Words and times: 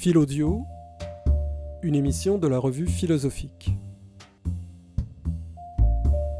Philaudio, 0.00 0.66
une 1.82 1.94
émission 1.94 2.36
de 2.36 2.46
la 2.46 2.58
revue 2.58 2.86
philosophique. 2.86 3.70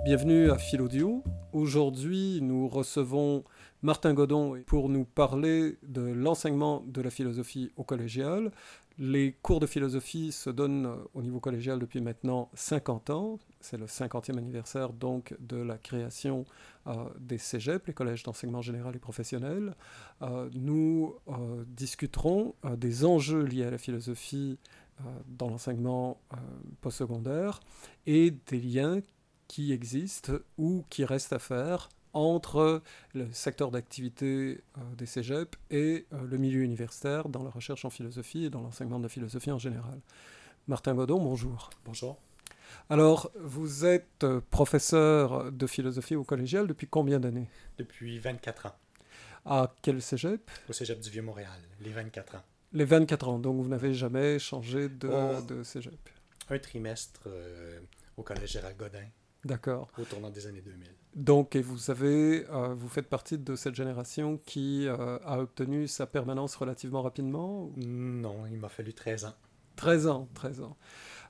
Bienvenue 0.04 0.50
à 0.50 0.58
Philaudio. 0.58 1.22
Aujourd'hui, 1.54 2.40
nous 2.42 2.68
recevons 2.68 3.42
Martin 3.80 4.12
Godon 4.12 4.62
pour 4.66 4.90
nous 4.90 5.06
parler 5.06 5.78
de 5.82 6.02
l'enseignement 6.02 6.84
de 6.86 7.00
la 7.00 7.08
philosophie 7.08 7.70
au 7.76 7.84
collégial. 7.84 8.50
Les 8.98 9.32
cours 9.42 9.58
de 9.58 9.66
philosophie 9.66 10.30
se 10.30 10.50
donnent 10.50 10.88
au 11.14 11.22
niveau 11.22 11.40
collégial 11.40 11.80
depuis 11.80 12.00
maintenant 12.00 12.48
50 12.54 13.10
ans. 13.10 13.38
C'est 13.60 13.76
le 13.76 13.86
50e 13.86 14.38
anniversaire 14.38 14.92
donc 14.92 15.34
de 15.40 15.56
la 15.56 15.78
création 15.78 16.44
euh, 16.86 17.08
des 17.18 17.38
cégeps, 17.38 17.84
les 17.88 17.92
collèges 17.92 18.22
d'enseignement 18.22 18.62
général 18.62 18.94
et 18.94 19.00
professionnel. 19.00 19.74
Euh, 20.22 20.48
nous 20.54 21.16
euh, 21.26 21.64
discuterons 21.66 22.54
des 22.76 23.04
enjeux 23.04 23.42
liés 23.42 23.64
à 23.64 23.70
la 23.70 23.78
philosophie 23.78 24.58
dans 25.26 25.48
l'enseignement 25.48 26.20
postsecondaire 26.80 27.58
et 28.06 28.30
des 28.46 28.60
liens 28.60 29.00
qui 29.48 29.72
existent 29.72 30.34
ou 30.56 30.84
qui 30.88 31.04
restent 31.04 31.32
à 31.32 31.40
faire 31.40 31.88
entre 32.14 32.82
le 33.14 33.30
secteur 33.32 33.70
d'activité 33.70 34.60
des 34.96 35.06
cégeps 35.06 35.58
et 35.70 36.06
le 36.12 36.38
milieu 36.38 36.62
universitaire 36.62 37.28
dans 37.28 37.42
la 37.42 37.50
recherche 37.50 37.84
en 37.84 37.90
philosophie 37.90 38.44
et 38.46 38.50
dans 38.50 38.60
l'enseignement 38.62 38.98
de 38.98 39.04
la 39.04 39.08
philosophie 39.08 39.50
en 39.50 39.58
général. 39.58 40.00
Martin 40.68 40.94
Godon, 40.94 41.20
bonjour. 41.22 41.70
Bonjour. 41.84 42.18
Alors, 42.88 43.30
vous 43.40 43.84
êtes 43.84 44.24
professeur 44.50 45.52
de 45.52 45.66
philosophie 45.66 46.16
au 46.16 46.24
collégial 46.24 46.66
depuis 46.66 46.86
combien 46.86 47.20
d'années? 47.20 47.48
Depuis 47.78 48.18
24 48.18 48.66
ans. 48.66 48.76
À 49.44 49.74
quel 49.82 50.00
cégep? 50.00 50.50
Au 50.68 50.72
cégep 50.72 51.00
du 51.00 51.10
Vieux-Montréal, 51.10 51.60
les 51.80 51.90
24 51.92 52.36
ans. 52.36 52.42
Les 52.72 52.84
24 52.86 53.28
ans, 53.28 53.38
donc 53.38 53.62
vous 53.62 53.68
n'avez 53.68 53.92
jamais 53.94 54.38
changé 54.38 54.88
de, 54.88 55.08
Oh. 55.08 55.40
de 55.42 55.62
cégep? 55.62 55.92
Un 56.50 56.58
trimestre 56.58 57.20
euh, 57.26 57.78
au 58.16 58.22
collège 58.22 58.52
Gérald 58.52 58.76
Godin, 58.76 59.04
D'accord. 59.44 59.88
au 59.98 60.04
tournant 60.04 60.30
des 60.30 60.46
années 60.46 60.62
2000. 60.62 60.88
Donc, 61.14 61.54
et 61.54 61.62
vous 61.62 61.90
avez, 61.90 62.44
euh, 62.50 62.74
vous 62.74 62.88
faites 62.88 63.08
partie 63.08 63.38
de 63.38 63.54
cette 63.56 63.74
génération 63.74 64.38
qui 64.44 64.86
euh, 64.88 65.18
a 65.24 65.38
obtenu 65.38 65.86
sa 65.86 66.06
permanence 66.06 66.56
relativement 66.56 67.02
rapidement 67.02 67.70
Non, 67.76 68.46
il 68.50 68.58
m'a 68.58 68.68
fallu 68.68 68.92
13 68.94 69.26
ans. 69.26 69.34
13 69.76 70.06
ans, 70.06 70.28
13 70.34 70.60
ans. 70.60 70.76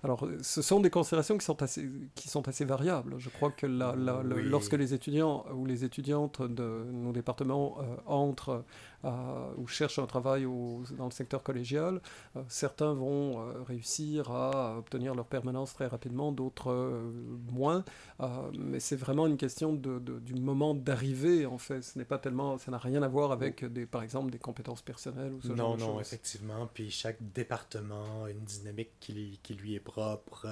Alors, 0.03 0.29
ce 0.43 0.61
sont 0.61 0.81
des 0.81 0.91
considérations 0.91 1.39
qui 1.39 1.45
sont 1.47 1.63
assez, 1.63 1.89
qui 2.15 2.29
sont 2.29 2.47
assez 2.47 2.67
variables. 2.67 3.15
Je 3.19 3.31
crois 3.31 3.51
que 3.51 3.67
la- 3.67 3.95
la- 3.97 4.23
le- 4.23 4.37
Oui. 4.37 4.43
lorsque 4.45 4.75
les 4.75 4.93
étudiants 4.93 5.47
ou 5.55 5.65
les 5.65 5.83
étudiantes 5.85 6.43
de 6.43 6.85
nos 6.93 7.11
départements 7.13 7.79
euh, 7.81 7.97
entrent 8.05 8.65
ou 9.57 9.67
cherchent 9.67 9.99
un 9.99 10.07
travail 10.07 10.47
au- 10.47 10.83
dans 10.97 11.05
le 11.07 11.11
secteur 11.11 11.43
collégial, 11.43 12.01
euh, 12.37 12.43
certains 12.49 12.95
vont 12.95 13.41
euh, 13.41 13.63
réussir 13.63 14.31
à 14.31 14.77
obtenir 14.79 15.15
leur 15.15 15.27
permanence 15.27 15.75
très 15.75 15.87
rapidement, 15.87 16.33
d'autres 16.33 16.71
euh, 16.71 17.11
moins. 17.53 17.85
Mais 18.59 18.81
c'est 18.81 18.97
vraiment 18.97 19.27
une 19.27 19.37
question 19.37 19.73
de, 19.73 19.99
de- 19.99 20.19
du 20.19 20.35
moment 20.35 20.75
d'arrivée, 20.75 21.47
en 21.47 21.59
fait. 21.59 21.83
Ce 21.83 21.99
n'est 21.99 22.05
pas 22.05 22.19
tellement, 22.19 22.59
ça 22.59 22.71
n'a 22.71 22.79
rien 22.79 23.03
à 23.03 23.09
voir 23.09 23.33
avec, 23.33 23.65
des, 23.65 23.87
par 23.87 24.03
exemple, 24.03 24.31
des 24.31 24.39
compétences 24.39 24.83
personnelles 24.83 25.33
ou 25.35 25.41
ce 25.43 25.53
non, 25.53 25.57
genre 25.57 25.77
de 25.77 25.81
non, 25.81 25.99
choses. 25.99 26.01
effectivement. 26.01 26.69
Puis 26.73 26.91
chaque 26.91 27.19
département 27.33 28.25
a 28.25 28.31
une 28.31 28.41
dynamique 28.45 28.91
qui, 29.01 29.13
lui- 29.13 29.41
qui 29.43 29.55
lui 29.55 29.75
est 29.75 29.81
propre. 29.81 30.47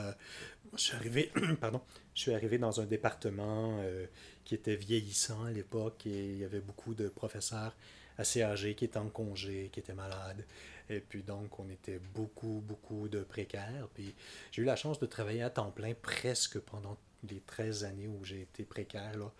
Je 0.76 0.82
suis 0.82 0.96
arrivé, 0.96 1.30
pardon, 1.60 1.80
je 2.14 2.20
suis 2.22 2.34
arrivé 2.34 2.58
dans 2.58 2.80
un 2.80 2.86
département 2.86 3.78
euh, 3.80 4.06
qui 4.44 4.54
était 4.54 4.76
vieillissant 4.76 5.44
à 5.44 5.50
l'époque 5.50 6.06
et 6.06 6.32
il 6.32 6.38
y 6.38 6.44
avait 6.44 6.60
beaucoup 6.60 6.94
de 6.94 7.08
professeurs 7.08 7.76
assez 8.18 8.42
âgés 8.42 8.74
qui 8.74 8.84
étaient 8.84 8.98
en 8.98 9.08
congé, 9.08 9.70
qui 9.72 9.80
étaient 9.80 9.94
malades. 9.94 10.44
Et 10.90 11.00
puis 11.00 11.22
donc, 11.22 11.58
on 11.58 11.68
était 11.70 12.00
beaucoup, 12.14 12.62
beaucoup 12.66 13.08
de 13.08 13.22
précaires. 13.22 13.88
Puis 13.94 14.14
j'ai 14.50 14.62
eu 14.62 14.64
la 14.64 14.76
chance 14.76 14.98
de 14.98 15.06
travailler 15.06 15.42
à 15.42 15.50
temps 15.50 15.70
plein 15.70 15.94
presque 15.94 16.58
pendant 16.60 16.98
les 17.28 17.40
13 17.40 17.84
années 17.84 18.08
où 18.08 18.24
j'ai 18.24 18.42
été 18.42 18.64
précaire. 18.64 19.16
Là. 19.16 19.32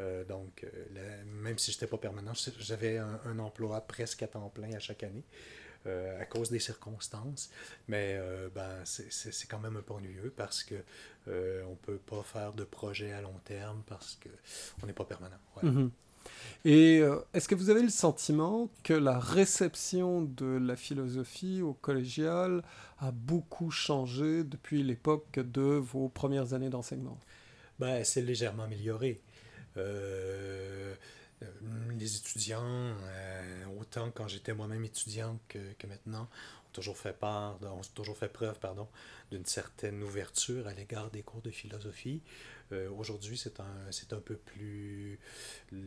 Euh, 0.00 0.24
donc, 0.24 0.64
euh, 0.64 1.24
même 1.24 1.58
si 1.58 1.72
je 1.72 1.76
n'étais 1.76 1.86
pas 1.86 1.98
permanent, 1.98 2.32
j'avais 2.58 2.98
un, 2.98 3.38
emploi 3.38 3.80
presque 3.80 4.22
à 4.22 4.28
temps 4.28 4.48
plein 4.50 4.72
à 4.74 4.78
chaque 4.78 5.02
année. 5.02 5.24
euh, 5.86 6.20
à 6.22 6.26
cause 6.26 6.48
des 6.48 6.60
circonstances, 6.60 7.50
mais 7.88 8.16
ben, 8.54 8.84
c'est- 8.84 9.48
quand 9.48 9.58
même 9.58 9.76
un 9.76 9.82
peu 9.82 9.94
ennuyeux 9.94 10.32
parce 10.36 10.62
que 10.62 10.76
on 11.26 11.74
peut 11.74 11.98
pas 11.98 12.22
faire 12.22 12.52
de 12.52 12.62
projet 12.62 13.10
à 13.10 13.20
long 13.20 13.36
terme 13.44 13.82
parce 13.88 14.14
que 14.14 14.28
on 14.80 14.86
n'est 14.86 14.92
pas 14.92 15.04
permanent. 15.04 15.40
Voilà. 15.54 15.70
Mhm. 15.72 15.90
Et 16.64 17.00
euh, 17.00 17.18
est-ce 17.34 17.48
que 17.48 17.54
vous 17.54 17.70
avez 17.70 17.82
le 17.82 17.88
sentiment 17.88 18.68
que 18.84 18.92
la 18.92 19.18
réception 19.18 20.22
de 20.22 20.46
la 20.46 20.76
philosophie 20.76 21.60
au 21.60 21.72
collégial 21.72 22.62
a 22.98 23.10
beaucoup 23.10 23.70
changé 23.70 24.44
depuis 24.44 24.82
l'époque 24.84 25.40
de 25.40 25.62
vos 25.62 26.08
premières 26.08 26.54
années 26.54 26.70
d'enseignement? 26.70 27.18
Ben, 27.78 28.04
c'est 28.04 28.22
légèrement 28.22 28.64
amélioré. 28.64 29.20
Euh, 29.76 30.94
les 31.98 32.16
étudiants, 32.16 32.62
euh, 32.62 33.64
autant 33.80 34.12
quand 34.12 34.28
j'étais 34.28 34.54
moi-même 34.54 34.84
étudiant 34.84 35.40
que, 35.48 35.58
maintenant, 35.88 36.22
ont 36.22 36.72
toujours 36.72 36.96
fait 36.96 37.18
part, 37.18 37.58
ont 37.62 37.80
toujours 37.94 38.16
fait 38.16 38.28
preuve, 38.28 38.56
d'une 39.32 39.46
certaine 39.46 40.00
ouverture 40.04 40.68
à 40.68 40.74
l'égard 40.74 41.10
des 41.10 41.22
cours 41.22 41.42
de 41.42 41.50
philosophie. 41.50 42.22
Aujourd'hui, 42.96 43.36
c'est 43.36 43.60
un, 43.60 44.16
un 44.16 44.20
peu 44.20 44.36
plus, 44.36 45.18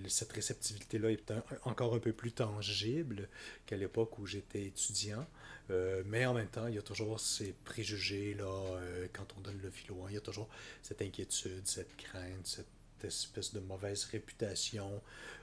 cette 0.08 0.32
réceptivité-là 0.32 1.12
est 1.12 1.32
un- 1.32 1.44
encore 1.64 1.94
un 1.96 2.00
peu 2.00 2.14
plus 2.14 2.32
tangible 2.32 3.30
qu'à 3.66 3.78
l'époque 3.78 4.18
où 4.20 4.26
j'étais 4.26 4.64
étudiant. 4.66 5.26
Euh, 5.72 6.04
mais 6.06 6.26
en 6.26 6.34
même 6.34 6.48
temps, 6.48 6.68
il 6.68 6.76
y 6.76 6.78
a 6.78 6.82
toujours 6.84 7.20
ces 7.20 7.54
préjugés 7.66 8.36
là, 8.36 8.46
euh, 8.46 9.08
quand 9.14 9.26
on 9.38 9.42
donne 9.42 9.60
le 9.62 9.70
philo 9.72 10.04
1, 10.06 10.10
il 10.10 10.14
y 10.14 10.18
a 10.18 10.22
toujours 10.22 10.48
cette 10.84 11.02
inquiétude, 11.02 11.66
cette 11.66 11.96
crainte, 11.98 12.46
cette 12.46 12.68
espèce 13.04 13.54
de 13.54 13.60
mauvaise 13.60 14.06
réputation 14.06 15.02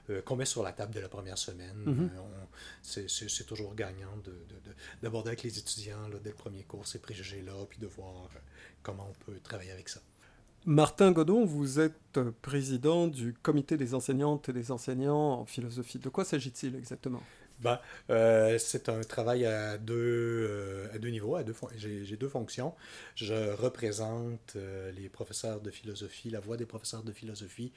euh, 0.09 0.21
qu'on 0.21 0.35
met 0.35 0.45
sur 0.45 0.63
la 0.63 0.71
table 0.73 0.93
de 0.95 0.99
la 0.99 1.07
première 1.09 1.37
semaine. 1.37 1.83
On- 2.17 2.47
c'est, 2.81 3.45
toujours 3.45 3.75
gagnant 3.75 4.15
de, 4.17 4.31
de- 4.31 4.69
de- 4.69 4.75
d'aborder 5.01 5.29
avec 5.29 5.43
les 5.43 5.57
étudiants 5.59 6.07
là, 6.07 6.17
dès 6.23 6.29
le 6.31 6.35
premier 6.35 6.63
cours 6.63 6.87
ces 6.87 6.99
préjugés-là, 6.99 7.65
puis 7.69 7.79
de 7.79 7.87
voir 7.87 8.29
comment 8.81 9.09
on 9.09 9.25
peut 9.25 9.39
travailler 9.41 9.71
avec 9.71 9.87
ça. 9.89 10.01
Martin 10.65 11.11
Godon, 11.11 11.43
vous 11.43 11.81
êtes 11.81 12.19
président 12.41 13.07
du 13.07 13.33
comité 13.33 13.75
des 13.75 13.93
enseignantes 13.93 14.47
et 14.47 14.53
des 14.53 14.71
enseignants 14.71 15.41
en 15.41 15.45
philosophie. 15.45 15.99
De 15.99 16.07
quoi 16.07 16.23
s'agit-il 16.23 16.75
exactement? 16.75 17.21
Ben, 17.59 17.79
euh, 18.09 18.57
c'est 18.59 18.89
un 18.89 19.01
travail 19.01 19.45
à 19.45 19.77
deux, 19.77 19.95
euh, 19.95 20.87
à 20.93 20.97
deux 20.97 21.09
niveaux. 21.09 21.35
À 21.35 21.43
deux 21.43 21.55
j'ai, 21.75 22.17
deux 22.17 22.27
fonctions. 22.27 22.73
Je 23.15 23.53
représente 23.53 24.53
euh, 24.55 24.91
les 24.91 25.07
professeurs 25.09 25.61
de 25.61 25.69
philosophie, 25.69 26.29
la 26.29 26.39
voix 26.39 26.57
des 26.57 26.65
professeurs 26.65 27.03
de 27.03 27.11
philosophie 27.11 27.71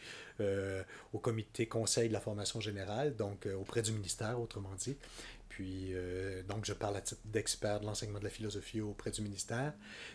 au 1.13 1.19
comité 1.19 1.67
conseil 1.67 2.09
de 2.09 2.13
la 2.13 2.21
formation 2.21 2.61
générale, 2.61 3.17
donc 3.17 3.49
auprès 3.59 3.83
du 3.83 3.93
ministère, 3.93 4.41
autrement 4.41 4.75
dit. 4.79 4.97
Puis, 5.57 5.95
euh, 5.95 6.43
donc, 6.43 6.67
je 6.67 6.75
parle 6.75 6.99
à 6.99 7.01
titre 7.01 7.23
d'expert 7.25 7.81
de 7.81 7.87
l'enseignement 7.87 8.19
de 8.19 8.25
la 8.25 8.31
philosophie 8.31 8.83
auprès 8.83 9.11
du 9.11 9.23
ministère. 9.23 9.73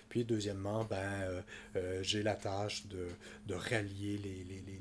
Puis, 0.07 0.23
deuxièmement, 0.23 0.85
ben, 0.85 0.97
euh, 0.97 1.41
euh, 1.77 2.03
j'ai 2.03 2.21
la 2.21 2.35
tâche 2.35 2.85
de, 2.85 3.07
de 3.47 3.55
rallier 3.55 4.19
les, 4.19 4.43
les, 4.43 4.61
les, 4.61 4.79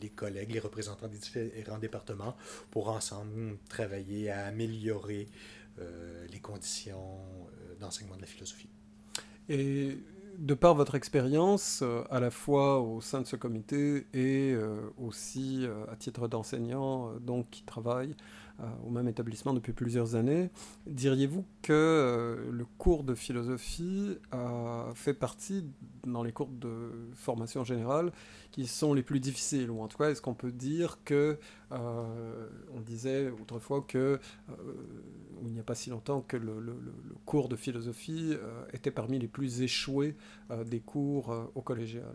les, 0.00 0.08
collègues, 0.10 0.52
les 0.52 0.60
représentants 0.60 1.08
des 1.08 1.18
différents 1.18 1.78
départements 1.78 2.36
pour 2.70 2.90
ensemble 2.90 3.56
travailler 3.68 4.30
à 4.30 4.46
améliorer 4.46 5.26
les 6.30 6.40
conditions 6.40 7.18
d'enseignement 7.80 8.16
de 8.16 8.20
la 8.20 8.26
philosophie. 8.26 8.68
Et 9.48 9.98
de 10.38 10.54
par 10.54 10.74
votre 10.74 10.94
expérience, 10.94 11.84
à 12.10 12.20
la 12.20 12.30
fois 12.30 12.80
au 12.80 13.00
sein 13.00 13.20
de 13.20 13.26
ce 13.26 13.36
comité 13.36 14.06
et 14.12 14.56
aussi 14.96 15.66
à 15.90 15.94
titre 15.94 16.26
d'enseignant, 16.26 17.14
donc 17.20 17.50
qui 17.50 17.62
travaille 17.62 18.16
au 18.84 18.90
même 18.90 19.08
établissement 19.08 19.52
depuis 19.52 19.72
plusieurs 19.72 20.14
années, 20.14 20.50
diriez-vous 20.86 21.44
que 21.62 21.72
euh, 21.72 22.50
le 22.50 22.64
cours 22.78 23.04
de 23.04 23.14
philosophie 23.14 24.18
euh, 24.34 24.92
fait 24.94 25.14
partie 25.14 25.64
dans 26.06 26.22
les 26.22 26.32
cours 26.32 26.48
de 26.48 26.90
formation 27.14 27.64
générale 27.64 28.12
qui 28.50 28.66
sont 28.66 28.94
les 28.94 29.02
plus 29.02 29.20
difficiles? 29.20 29.70
Ou 29.70 29.80
en 29.80 29.88
tout 29.88 29.98
cas, 29.98 30.10
est-ce 30.10 30.22
qu'on 30.22 30.34
peut 30.34 30.52
dire 30.52 30.98
que, 31.04 31.38
euh, 31.72 32.48
on 32.74 32.80
disait 32.80 33.30
autrefois 33.30 33.84
que, 33.86 34.18
euh, 34.50 34.54
il 35.44 35.52
n'y 35.52 35.60
a 35.60 35.64
pas 35.64 35.74
si 35.74 35.90
longtemps, 35.90 36.20
que 36.20 36.36
le, 36.36 36.58
cours 37.26 37.48
de 37.48 37.56
philosophie 37.56 38.32
euh, 38.32 38.64
était 38.72 38.90
parmi 38.90 39.18
les 39.18 39.28
plus 39.28 39.62
échoués 39.62 40.16
euh, 40.50 40.64
des 40.64 40.80
cours 40.80 41.30
euh, 41.30 41.44
au 41.54 41.60
collégial? 41.60 42.14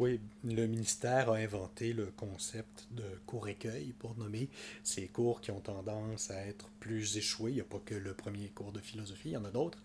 Oui, 0.00 0.18
le 0.44 0.66
ministère 0.66 1.28
a 1.28 1.36
inventé 1.36 1.92
le 1.92 2.06
concept 2.06 2.86
de 2.90 3.04
cours 3.26 3.48
écueil 3.48 3.92
pour 3.98 4.16
nommer 4.16 4.48
ces 4.82 5.08
cours 5.08 5.42
qui 5.42 5.50
ont 5.50 5.60
tendance 5.60 6.30
à 6.30 6.46
être 6.46 6.70
plus 6.80 7.18
échoués. 7.18 7.50
Il 7.50 7.56
n'y 7.56 7.60
a 7.60 7.64
pas 7.64 7.82
que 7.84 7.94
le 7.94 8.14
premier 8.14 8.48
cours 8.48 8.72
de 8.72 8.80
philosophie, 8.80 9.28
il 9.28 9.32
y 9.32 9.36
en 9.36 9.44
a 9.44 9.50
d'autres. 9.50 9.82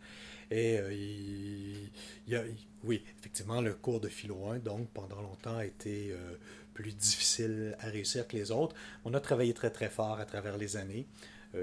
Et 0.51 0.77
euh, 0.79 2.47
oui, 2.85 3.03
effectivement, 3.19 3.59
le 3.59 3.73
cours 3.73 4.00
de 4.00 4.07
philo 4.07 4.47
1, 4.47 4.59
donc 4.59 4.88
pendant 4.94 5.21
longtemps, 5.21 5.57
a 5.57 5.65
été 5.65 6.12
euh, 6.13 6.35
plus 6.73 6.94
difficiles 6.94 7.75
à 7.81 7.88
réussir 7.88 8.25
que 8.25 8.38
les 8.38 8.51
autres. 8.51 8.73
On 9.03 9.13
a 9.15 9.19
travaillé 9.19 9.53
très 9.53 9.69
très 9.69 9.89
fort 9.89 10.18
à 10.18 10.25
travers 10.25 10.57
les 10.57 10.77
années. 10.77 11.06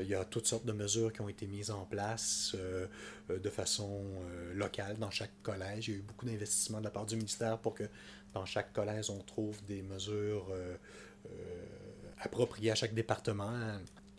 Il 0.00 0.06
y 0.06 0.15
a 0.15 0.25
toutes 0.25 0.47
sortes 0.47 0.65
de 0.65 0.73
mesures 0.73 1.12
qui 1.12 1.21
ont 1.21 1.29
été 1.29 1.47
mises 1.47 1.71
en 1.71 1.85
place 1.85 2.56
de 3.29 3.50
façon 3.50 4.05
locale 4.55 4.97
dans 4.99 5.11
chaque 5.11 5.43
collège. 5.43 5.89
Il 5.89 5.91
y 5.93 5.94
a 5.97 5.99
eu 5.99 6.03
beaucoup 6.03 6.27
d'investissements 6.27 6.79
de 6.79 6.85
la 6.85 6.91
part 6.91 7.06
du 7.06 7.17
ministère 7.17 7.59
pour 7.59 7.75
que 7.75 7.85
dans 8.33 8.44
chaque 8.47 8.73
collège, 8.73 9.11
on 9.11 9.19
trouve 9.19 9.62
des 9.65 9.83
mesures 9.83 10.47
appropriées 12.21 12.71
à 12.71 12.75
chaque 12.75 12.94
département. 12.94 13.53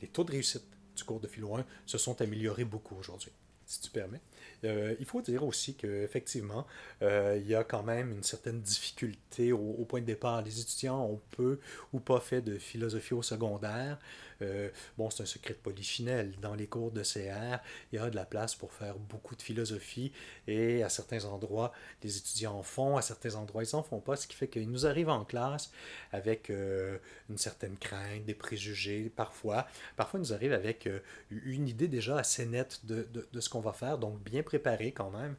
Les 0.01 0.07
taux 0.07 0.23
de 0.23 0.31
réussite 0.31 0.65
du 0.95 1.03
cours 1.03 1.19
de 1.19 1.27
philo 1.27 1.55
1 1.55 1.65
se 1.85 1.97
sont 1.97 2.21
améliorés 2.21 2.65
beaucoup 2.65 2.95
aujourd'hui, 2.95 3.31
si 3.65 3.81
tu 3.81 3.89
permets. 3.89 4.21
Euh, 4.63 4.95
il 4.99 5.05
faut 5.05 5.21
dire 5.21 5.43
aussi 5.43 5.75
qu'effectivement, 5.75 6.65
euh, 7.01 7.37
il 7.41 7.47
y 7.47 7.55
a 7.55 7.63
quand 7.63 7.83
même 7.83 8.11
une 8.11 8.23
certaine 8.23 8.61
difficulté 8.61 9.51
au, 9.51 9.85
point 9.85 10.01
de 10.01 10.05
départ. 10.05 10.41
Les 10.41 10.59
étudiants 10.59 11.05
ont 11.05 11.21
peu 11.31 11.59
ou 11.91 11.99
pas 11.99 12.19
fait 12.19 12.41
de 12.41 12.57
philosophie 12.57 13.13
au 13.13 13.23
secondaire. 13.23 13.99
Euh, 14.41 14.69
bon, 14.97 15.09
c'est 15.09 15.23
un 15.23 15.25
secret 15.25 15.53
de 15.53 15.59
polychinelle. 15.59 16.33
Dans 16.41 16.55
les 16.55 16.67
cours 16.67 16.91
de 16.91 17.01
CR, 17.01 17.59
il 17.91 17.95
y 17.95 17.97
a 17.97 18.09
de 18.09 18.15
la 18.15 18.25
place 18.25 18.55
pour 18.55 18.73
faire 18.73 18.97
beaucoup 18.97 19.35
de 19.35 19.41
philosophie 19.41 20.11
et 20.47 20.83
à 20.83 20.89
certains 20.89 21.25
endroits, 21.25 21.71
les 22.03 22.17
étudiants 22.17 22.57
en 22.57 22.63
font, 22.63 22.97
à 22.97 23.01
certains 23.01 23.35
endroits, 23.35 23.63
ils 23.63 23.75
n'en 23.75 23.83
font 23.83 23.99
pas, 23.99 24.15
ce 24.15 24.27
qui 24.27 24.35
fait 24.35 24.47
qu'ils 24.47 24.69
nous 24.69 24.85
arrivent 24.85 25.09
en 25.09 25.25
classe 25.25 25.71
avec 26.11 26.49
euh, 26.49 26.97
une 27.29 27.37
certaine 27.37 27.77
crainte, 27.77 28.25
des 28.25 28.35
préjugés 28.35 29.11
parfois. 29.15 29.67
Parfois, 29.95 30.19
ils 30.19 30.23
nous 30.23 30.33
arrivent 30.33 30.53
avec 30.53 30.87
euh, 30.87 30.99
une 31.31 31.67
idée 31.67 31.87
déjà 31.87 32.17
assez 32.17 32.45
nette 32.45 32.85
de, 32.85 33.07
de, 33.13 33.27
de 33.31 33.39
ce 33.39 33.49
qu'on 33.49 33.61
va 33.61 33.73
faire, 33.73 33.97
donc 33.97 34.21
bien 34.23 34.43
préparé 34.43 34.91
quand 34.91 35.11
même. 35.11 35.35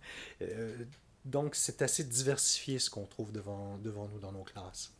donc, 1.24 1.54
c'est 1.54 1.82
assez 1.82 2.04
diversifié 2.04 2.78
ce 2.78 2.90
qu'on 2.90 3.06
trouve 3.06 3.32
devant, 3.32 3.78
devant 3.78 4.08
nous 4.08 4.18
dans 4.18 4.32
nos 4.32 4.44
classes. 4.44 4.92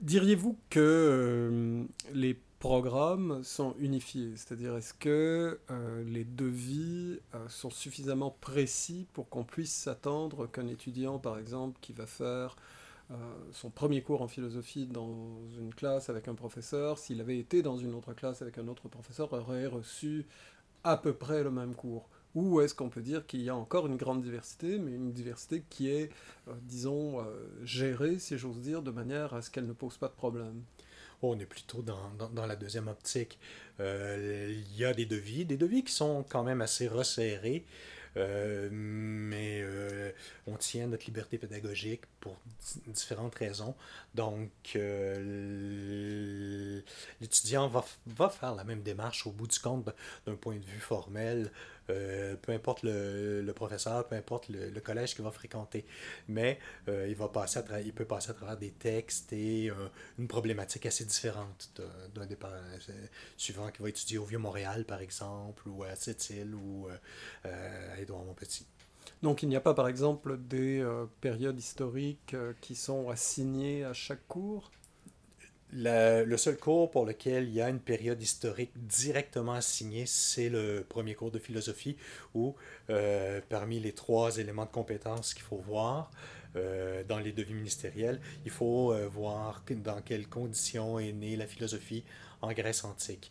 Diriez-vous 0.00 0.58
que 0.70 1.84
les 2.12 2.40
programmes 2.60 3.42
sont 3.42 3.74
unifiés. 3.78 4.32
C'est-à-dire, 4.36 4.76
est-ce 4.76 4.92
que 4.94 5.58
euh, 5.70 6.04
les 6.04 6.24
devis 6.24 7.18
euh, 7.34 7.48
sont 7.48 7.70
suffisamment 7.70 8.36
précis 8.42 9.06
pour 9.14 9.30
qu'on 9.30 9.44
puisse 9.44 9.72
s'attendre 9.72 10.46
qu'un 10.46 10.68
étudiant, 10.68 11.18
par 11.18 11.38
exemple, 11.38 11.78
qui 11.80 11.94
va 11.94 12.06
faire 12.06 12.56
euh, 13.10 13.14
son 13.52 13.70
premier 13.70 14.02
cours 14.02 14.20
en 14.20 14.28
philosophie 14.28 14.86
dans 14.86 15.38
une 15.58 15.74
classe 15.74 16.10
avec 16.10 16.28
un 16.28 16.34
professeur, 16.34 16.98
s'il 16.98 17.22
avait 17.22 17.38
été 17.38 17.62
dans 17.62 17.78
une 17.78 17.94
autre 17.94 18.12
classe 18.12 18.42
avec 18.42 18.58
un 18.58 18.68
autre 18.68 18.88
professeur, 18.88 19.32
aurait 19.32 19.66
reçu 19.66 20.26
à 20.84 20.98
peu 20.98 21.14
près 21.14 21.42
le 21.42 21.50
même 21.50 21.74
cours? 21.74 22.10
Ou 22.34 22.60
est-ce 22.60 22.74
qu'on 22.74 22.90
peut 22.90 23.02
dire 23.02 23.26
qu'il 23.26 23.40
y 23.40 23.48
a 23.48 23.56
encore 23.56 23.86
une 23.86 23.96
grande 23.96 24.20
diversité, 24.22 24.78
mais 24.78 24.92
une 24.92 25.12
diversité 25.12 25.64
qui 25.68 25.88
est, 25.88 26.10
disons, 26.62 27.18
gérée, 27.64 28.20
si 28.20 28.38
j'ose 28.38 28.60
dire, 28.60 28.82
de 28.82 28.92
manière 28.92 29.34
à 29.34 29.42
ce 29.42 29.50
qu'elle 29.50 29.66
ne 29.66 29.72
pose 29.72 29.96
pas 29.96 30.06
de 30.06 30.12
problème? 30.12 30.62
On 31.28 31.38
est 31.38 31.46
plutôt 31.46 31.82
dans, 31.82 32.46
la 32.46 32.56
deuxième 32.56 32.88
optique. 32.88 33.38
Euh, 33.80 34.52
il 34.52 34.76
y 34.76 34.84
a 34.84 34.92
des 34.92 35.06
devis, 35.06 35.44
des 35.44 35.56
devis 35.56 35.84
qui 35.84 35.92
sont 35.92 36.24
quand 36.28 36.42
même 36.42 36.60
assez 36.60 36.88
resserrés, 36.88 37.64
euh, 38.16 38.68
mais 38.72 39.60
euh, 39.62 40.10
on 40.46 40.56
tient 40.56 40.86
notre 40.88 41.06
liberté 41.06 41.38
pédagogique 41.38 42.02
pour 42.20 42.36
différentes 42.86 43.34
raisons. 43.34 43.74
Donc, 44.14 44.50
l'étudiant 47.20 47.68
va, 47.68 47.84
va, 48.06 48.28
faire 48.28 48.54
la 48.54 48.64
même 48.64 48.82
démarche 48.82 49.26
au 49.26 49.30
bout 49.30 49.46
du 49.46 49.58
compte 49.58 49.88
d'un 50.26 50.34
point 50.34 50.56
de 50.56 50.64
vue 50.64 50.80
formel 50.80 51.50
euh, 51.90 52.36
peu 52.40 52.52
importe 52.52 52.82
le, 52.82 53.52
professeur, 53.54 54.06
peu 54.06 54.16
importe 54.16 54.48
le, 54.48 54.80
collège 54.80 55.14
qu'il 55.14 55.24
va 55.24 55.30
fréquenter. 55.30 55.84
Mais 56.28 56.58
euh, 56.88 57.06
il, 57.08 57.14
va 57.14 57.28
passer 57.28 57.60
il 57.84 57.92
peut 57.92 58.04
passer 58.04 58.30
à 58.30 58.34
travers 58.34 58.56
des 58.56 58.70
textes 58.70 59.32
et 59.32 59.70
euh, 59.70 59.74
une 60.18 60.28
problématique 60.28 60.86
assez 60.86 61.04
différente 61.04 61.80
d'un 62.14 62.26
départ 62.26 62.52
suivant 63.36 63.70
qui 63.70 63.82
va 63.82 63.88
étudier 63.88 64.18
au 64.18 64.24
Vieux-Montréal, 64.24 64.84
par 64.84 65.00
exemple, 65.00 65.68
ou 65.68 65.84
à 65.84 65.94
Sept-Îles, 65.94 66.54
ou 66.54 66.88
à 67.44 68.00
Édouard-Montpetit. 68.00 68.66
Donc 69.22 69.42
il 69.42 69.48
n'y 69.48 69.56
a 69.56 69.60
pas, 69.60 69.74
par 69.74 69.88
exemple, 69.88 70.38
des 70.38 70.84
périodes 71.20 71.58
historiques 71.58 72.36
qui 72.60 72.74
sont 72.74 73.10
assignées 73.10 73.84
à 73.84 73.92
chaque 73.92 74.26
cours? 74.28 74.70
Le 75.72 76.36
seul 76.36 76.56
cours 76.56 76.90
pour 76.90 77.06
lequel 77.06 77.48
il 77.48 77.54
y 77.54 77.60
a 77.60 77.68
une 77.68 77.80
période 77.80 78.20
historique 78.20 78.72
directement 78.74 79.54
assignée, 79.54 80.04
c'est 80.06 80.48
le 80.48 80.84
premier 80.88 81.14
cours 81.14 81.30
de 81.30 81.38
philosophie 81.38 81.96
où, 82.34 82.54
euh, 82.90 83.40
parmi 83.48 83.80
les 83.80 83.92
trois 83.92 84.38
éléments 84.38 84.64
de 84.64 84.70
compétence 84.70 85.34
qu'il 85.34 85.42
faut 85.42 85.58
voir 85.58 86.10
euh, 86.56 87.04
dans 87.04 87.18
les 87.18 87.32
devis 87.32 87.54
ministériels, 87.54 88.20
il 88.44 88.50
faut 88.50 88.92
euh, 88.92 89.06
voir 89.06 89.62
dans 89.70 90.00
quelles 90.02 90.28
conditions 90.28 90.98
est 90.98 91.12
née 91.12 91.36
la 91.36 91.46
philosophie 91.46 92.04
en 92.42 92.52
Grèce 92.52 92.84
antique. 92.84 93.30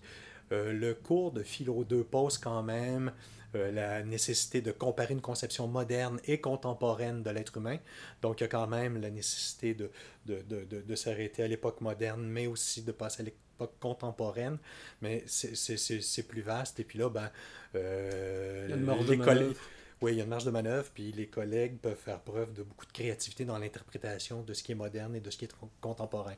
le 0.51 0.93
cours 0.93 1.31
de 1.31 1.43
philo 1.43 1.83
2 1.83 2.03
pose 2.03 2.37
quand 2.37 2.63
même 2.63 3.11
euh, 3.55 3.71
la 3.71 4.03
nécessité 4.03 4.61
de 4.61 4.71
comparer 4.71 5.13
une 5.13 5.21
conception 5.21 5.67
moderne 5.67 6.19
et 6.25 6.39
contemporaine 6.39 7.23
de 7.23 7.29
l'être 7.29 7.57
humain. 7.57 7.77
Donc, 8.21 8.39
il 8.39 8.43
y 8.43 8.45
a 8.45 8.47
quand 8.47 8.67
même 8.67 8.99
la 9.01 9.09
nécessité 9.09 9.73
de, 9.73 9.91
de, 10.25 10.41
de, 10.41 10.81
de, 10.81 10.95
s'arrêter 10.95 11.43
à 11.43 11.47
l'époque 11.47 11.81
moderne, 11.81 12.27
mais 12.27 12.47
aussi 12.47 12.83
de 12.83 12.91
passer 12.91 13.21
à 13.21 13.25
l'époque 13.25 13.73
contemporaine. 13.79 14.57
Mais 15.01 15.23
c'est 15.27 16.27
plus 16.27 16.41
vaste. 16.41 16.79
Et 16.79 16.83
puis 16.83 16.99
là, 16.99 17.09
ben, 17.09 17.29
euh, 17.75 18.67
les 19.07 19.17
collègues 19.17 19.55
oui, 20.01 20.13
il 20.13 20.17
y 20.17 20.21
a 20.21 20.23
une 20.23 20.29
marge 20.29 20.45
de 20.45 20.51
manœuvre, 20.51 20.89
puis 20.93 21.11
les 21.11 21.27
collègues 21.27 21.77
peuvent 21.77 21.97
faire 21.97 22.21
preuve 22.21 22.53
de 22.53 22.63
beaucoup 22.63 22.85
de 22.85 22.91
créativité 22.91 23.43
dans 23.43 23.57
l'interprétation 23.57 24.43
de 24.43 24.53
ce 24.53 24.63
qui 24.63 24.71
est 24.71 24.75
moderne 24.75 25.13
et 25.15 25.19
de 25.19 25.29
ce 25.29 25.37
qui 25.37 25.45
est 25.45 25.53
contemporain. 25.81 26.35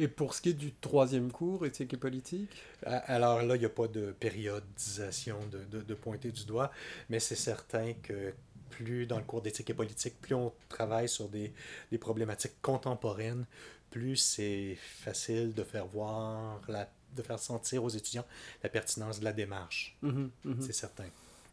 Et 0.00 0.08
pour 0.08 0.32
ce 0.32 0.40
qui 0.40 0.48
est 0.48 0.54
du 0.54 0.72
troisième 0.72 1.30
cours, 1.30 1.66
éthique 1.66 1.92
et 1.92 1.98
politique? 1.98 2.50
Alors 2.86 3.42
là, 3.42 3.56
il 3.56 3.58
n'y 3.58 3.66
a 3.66 3.68
pas 3.68 3.86
de 3.86 4.12
périodisation 4.12 5.38
de, 5.52 5.82
de, 5.82 5.94
pointer 5.94 6.32
du 6.32 6.46
doigt, 6.46 6.70
mais 7.10 7.20
c'est 7.20 7.36
certain 7.36 7.92
que 8.02 8.32
plus 8.70 9.06
dans 9.06 9.18
le 9.18 9.24
cours 9.24 9.42
d'éthique 9.42 9.68
et 9.68 9.74
politique, 9.74 10.14
plus 10.22 10.34
on 10.34 10.54
travaille 10.70 11.06
sur 11.06 11.28
des, 11.28 11.52
des 11.90 11.98
problématiques 11.98 12.62
contemporaines, 12.62 13.44
plus 13.90 14.16
c'est 14.16 14.78
facile 14.80 15.52
de 15.52 15.62
faire 15.64 15.86
voir, 15.86 16.62
la, 16.66 16.90
de 17.14 17.22
faire 17.22 17.38
sentir 17.38 17.84
aux 17.84 17.90
étudiants 17.90 18.24
la 18.62 18.70
pertinence 18.70 19.20
de 19.20 19.26
la 19.26 19.34
démarche. 19.34 19.98
Mhm, 20.00 20.30
mhm. 20.46 20.62
C'est 20.62 20.72
certain. 20.72 21.10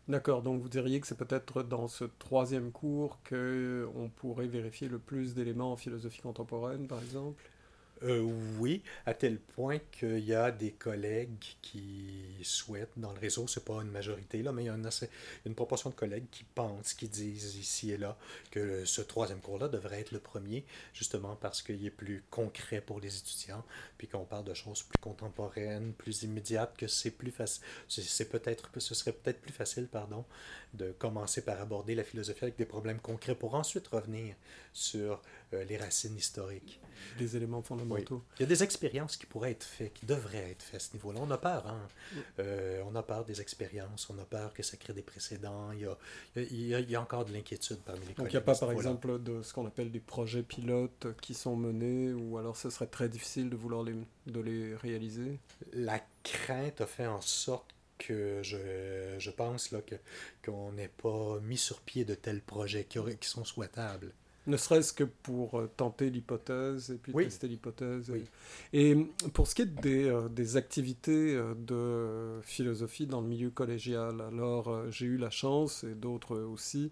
D'accord, 0.07 0.41
donc 0.41 0.61
vous 0.61 0.69
diriez 0.69 1.01
que 1.01 1.07
c'est 1.07 1.17
peut-être 1.17 1.63
dans 1.63 1.89
ce 1.89 2.05
troisième 2.05 2.71
cours 2.71 3.19
qu'on 3.27 4.09
pourrait 4.15 4.47
vérifier 4.47 4.87
le 4.87 4.99
plus 4.99 5.35
d'éléments 5.35 5.73
en 5.73 5.75
philosophie 5.75 6.21
contemporaine, 6.21 6.87
par 6.87 6.99
exemple? 6.99 7.43
Euh, 8.03 8.21
oui, 8.59 8.81
à 9.05 9.13
tel 9.13 9.39
point 9.39 9.79
qu'il 9.91 10.19
y 10.19 10.33
a 10.33 10.51
des 10.51 10.71
collègues 10.71 11.43
qui 11.61 12.23
souhaitent, 12.43 12.91
dans 12.97 13.11
le 13.11 13.19
réseau, 13.19 13.47
c'est 13.47 13.65
pas 13.65 13.81
une 13.81 13.91
majorité, 13.91 14.41
là, 14.43 14.51
mais 14.51 14.63
il 14.63 14.65
y 14.67 14.69
a 14.69 14.73
une, 14.73 14.89
une 15.45 15.55
proportion 15.55 15.89
de 15.89 15.95
collègues 15.95 16.27
qui 16.31 16.43
pensent, 16.43 16.93
qui 16.93 17.07
disent 17.07 17.55
ici 17.55 17.91
et 17.91 17.97
là 17.97 18.17
que 18.51 18.85
ce 18.85 19.01
troisième 19.01 19.39
cours-là 19.39 19.67
devrait 19.67 20.01
être 20.01 20.11
le 20.11 20.19
premier, 20.19 20.65
justement 20.93 21.35
parce 21.35 21.61
qu'il 21.61 21.85
est 21.85 21.91
plus 21.91 22.23
concret 22.29 22.81
pour 22.81 22.99
les 22.99 23.17
étudiants, 23.17 23.63
puis 23.97 24.07
qu'on 24.07 24.25
parle 24.25 24.45
de 24.45 24.53
choses 24.53 24.83
plus 24.83 24.99
contemporaines, 24.99 25.93
plus 25.93 26.23
immédiates, 26.23 26.75
que 26.77 26.87
c'est 26.87 27.11
plus 27.11 27.31
facile, 27.31 27.63
c'est 27.87 28.29
peut-être, 28.29 28.69
ce 28.77 28.95
serait 28.95 29.13
peut-être 29.13 29.41
plus 29.41 29.53
facile, 29.53 29.87
pardon, 29.87 30.25
de 30.77 30.91
commencer 30.91 31.43
par 31.43 31.59
aborder 31.59 31.95
la 31.95 32.03
philosophie 32.03 32.43
avec 32.43 32.57
des 32.57 32.65
problèmes 32.65 32.99
concrets 32.99 33.35
pour 33.35 33.55
ensuite 33.55 33.87
revenir 33.87 34.35
sur 34.73 35.21
euh, 35.53 35.63
les 35.65 35.77
racines 35.77 36.15
historiques. 36.15 36.79
Des 37.17 37.35
éléments 37.35 37.61
fondamentaux. 37.61 38.23
Il 38.37 38.41
y 38.41 38.45
a 38.45 38.47
des 38.47 38.63
expériences 38.63 39.17
qui 39.17 39.25
pourraient 39.25 39.51
être 39.51 39.63
faites, 39.63 39.93
qui 39.93 40.05
devraient 40.05 40.51
être 40.51 40.63
faites 40.63 40.77
à 40.77 40.79
ce 40.79 40.93
niveau-là. 40.93 41.19
On 41.21 41.29
a 41.29 41.37
peur, 41.37 41.67
hein? 41.67 41.87
Euh, 42.39 42.81
on 42.87 42.95
a 42.95 43.03
peur 43.03 43.23
des 43.23 43.39
expériences, 43.39 44.09
on 44.09 44.17
a 44.19 44.25
peur 44.25 44.53
que 44.53 44.63
ça 44.63 44.77
crée 44.77 44.93
des 44.93 45.01
précédents. 45.01 45.71
Il 45.71 45.81
y 45.81 45.85
a, 45.85 45.97
il 46.35 46.89
y 46.89 46.95
a, 46.95 47.01
encore 47.01 47.25
de 47.25 47.33
l'inquiétude 47.33 47.77
parmi 47.85 48.05
les 48.05 48.13
Donc 48.13 48.27
il 48.27 48.31
n'y 48.31 48.37
a 48.37 48.41
pas, 48.41 48.55
par 48.55 48.71
exemple, 48.71 49.21
de 49.21 49.41
ce 49.41 49.53
qu'on 49.53 49.65
appelle 49.65 49.91
des 49.91 49.99
projets 49.99 50.43
pilotes 50.43 51.07
qui 51.21 51.33
sont 51.33 51.55
menés, 51.55 52.13
ou 52.13 52.37
alors 52.37 52.57
ce 52.57 52.69
serait 52.69 52.87
très 52.87 53.09
difficile 53.09 53.49
de 53.49 53.55
vouloir 53.55 53.83
les, 53.83 53.95
de 54.25 54.39
les 54.39 54.75
réaliser? 54.75 55.39
La 55.73 56.01
crainte 56.23 56.81
a 56.81 56.87
fait 56.87 57.07
en 57.07 57.21
sorte 57.21 57.76
que 57.97 58.41
je, 58.43 59.29
pense 59.31 59.73
qu'on 60.45 60.71
n'ait 60.71 60.87
pas 60.87 61.39
mis 61.41 61.57
sur 61.57 61.81
pied 61.81 62.05
de 62.05 62.15
tels 62.15 62.41
projets 62.41 62.83
qui, 62.83 62.99
qui 63.19 63.29
sont 63.29 63.45
souhaitables. 63.45 64.13
Ne 64.47 64.55
serait-ce 64.55 64.93
que 64.93 65.03
pour 65.03 65.59
euh, 65.59 65.69
tenter 65.75 66.09
l'hypothèse 66.09 66.91
et 66.91 66.95
puis 66.95 67.11
tester 67.11 67.49
l'hypothèse. 67.49 68.13
Et, 68.71 68.95
pour 69.33 69.45
ce 69.45 69.55
qui 69.55 69.63
est 69.63 69.65
des, 69.65 70.05
euh, 70.05 70.29
des 70.29 70.55
activités 70.55 71.35
euh, 71.35 71.53
de 71.53 72.41
philosophie 72.43 73.07
dans 73.07 73.19
le 73.19 73.27
milieu 73.27 73.49
collégial, 73.49 74.21
alors 74.21 74.89
j'ai 74.89 75.05
eu 75.05 75.17
la 75.17 75.29
chance, 75.29 75.83
et 75.83 75.95
d'autres 75.95 76.37
aussi, 76.37 76.89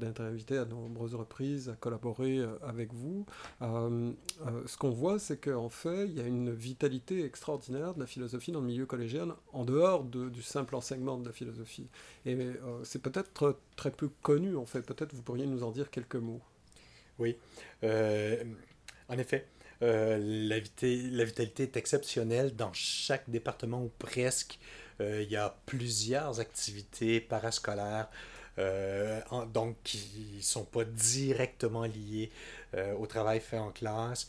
d'être 0.00 0.20
invité 0.20 0.58
à 0.58 0.64
de 0.64 0.70
nombreuses 0.70 1.14
reprises 1.14 1.68
à 1.68 1.74
collaborer 1.74 2.40
avec 2.62 2.92
vous. 2.92 3.24
ce 3.60 4.76
qu'on 4.76 4.90
voit, 4.90 5.18
c'est 5.18 5.36
qu'en 5.36 5.68
fait, 5.68 6.06
il 6.06 6.14
y 6.14 6.20
a 6.20 6.26
une 6.26 6.52
vitalité 6.52 7.24
extraordinaire 7.24 7.94
de 7.94 8.00
la 8.00 8.06
philosophie 8.06 8.50
dans 8.50 8.60
le 8.60 8.66
milieu 8.66 8.86
collégial, 8.86 9.34
en 9.52 9.64
dehors 9.64 10.04
de, 10.04 10.28
du 10.28 10.42
simple 10.42 10.74
enseignement 10.74 11.18
de 11.18 11.26
la 11.26 11.32
philosophie. 11.32 11.88
Et 12.24 12.36
c'est 12.82 13.00
peut-être 13.02 13.56
très 13.76 13.90
peu 13.92 14.10
connu, 14.22 14.56
en 14.56 14.66
fait. 14.66 14.82
Peut-être 14.82 15.14
vous 15.14 15.22
pourriez 15.22 15.46
nous 15.46 15.62
en 15.62 15.70
dire 15.70 15.90
quelques 15.90 16.16
mots. 16.16 16.40
Oui. 17.18 17.36
Euh, 17.84 18.42
en 19.08 19.18
effet, 19.18 19.46
la, 19.80 20.18
la, 20.18 21.24
vitalité 21.24 21.64
est 21.64 21.76
exceptionnelle 21.76 22.56
dans 22.56 22.72
chaque 22.72 23.28
département 23.28 23.82
ou 23.82 23.90
presque. 23.98 24.58
il 25.00 25.28
y 25.30 25.36
a 25.36 25.56
plusieurs 25.66 26.40
activités 26.40 27.20
parascolaires. 27.20 28.08
Donc 29.52 29.76
qui 29.84 30.36
ne 30.36 30.42
sont 30.42 30.64
pas 30.64 30.84
directement 30.84 31.84
liées 31.84 32.30
au 32.98 33.06
travail 33.06 33.40
fait 33.40 33.58
en 33.58 33.70
classe 33.70 34.28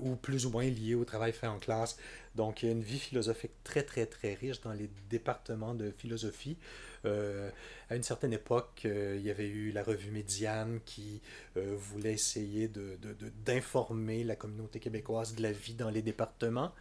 ou 0.00 0.16
plus 0.16 0.46
ou 0.46 0.50
moins 0.50 0.64
liées 0.64 0.94
au 0.94 1.04
travail 1.04 1.32
fait 1.32 1.46
en 1.46 1.58
classe. 1.58 1.96
Donc, 2.34 2.62
il 2.62 2.66
y 2.66 2.68
a 2.68 2.72
une 2.72 2.82
vie 2.82 2.98
philosophique 2.98 3.52
très, 3.62 3.82
très, 3.82 4.06
très 4.06 4.34
riche 4.34 4.60
dans 4.60 4.72
les 4.72 4.90
départements 5.08 5.74
de 5.74 5.90
philosophie. 5.90 6.56
Euh, 7.04 7.50
à 7.90 7.96
une 7.96 8.02
certaine 8.02 8.32
époque, 8.32 8.82
euh, 8.86 9.16
il 9.18 9.24
y 9.24 9.30
avait 9.30 9.46
eu 9.46 9.70
la 9.70 9.82
revue 9.82 10.10
Médiane 10.10 10.80
qui 10.84 11.20
euh, 11.56 11.74
voulait 11.76 12.14
essayer 12.14 12.68
d'informer 13.44 14.18
de, 14.18 14.22
de, 14.22 14.28
la 14.28 14.36
communauté 14.36 14.80
québécoise 14.80 15.34
de 15.34 15.42
la 15.42 15.52
vie 15.52 15.74
dans 15.74 15.90
les 15.90 16.02
départements. 16.02 16.72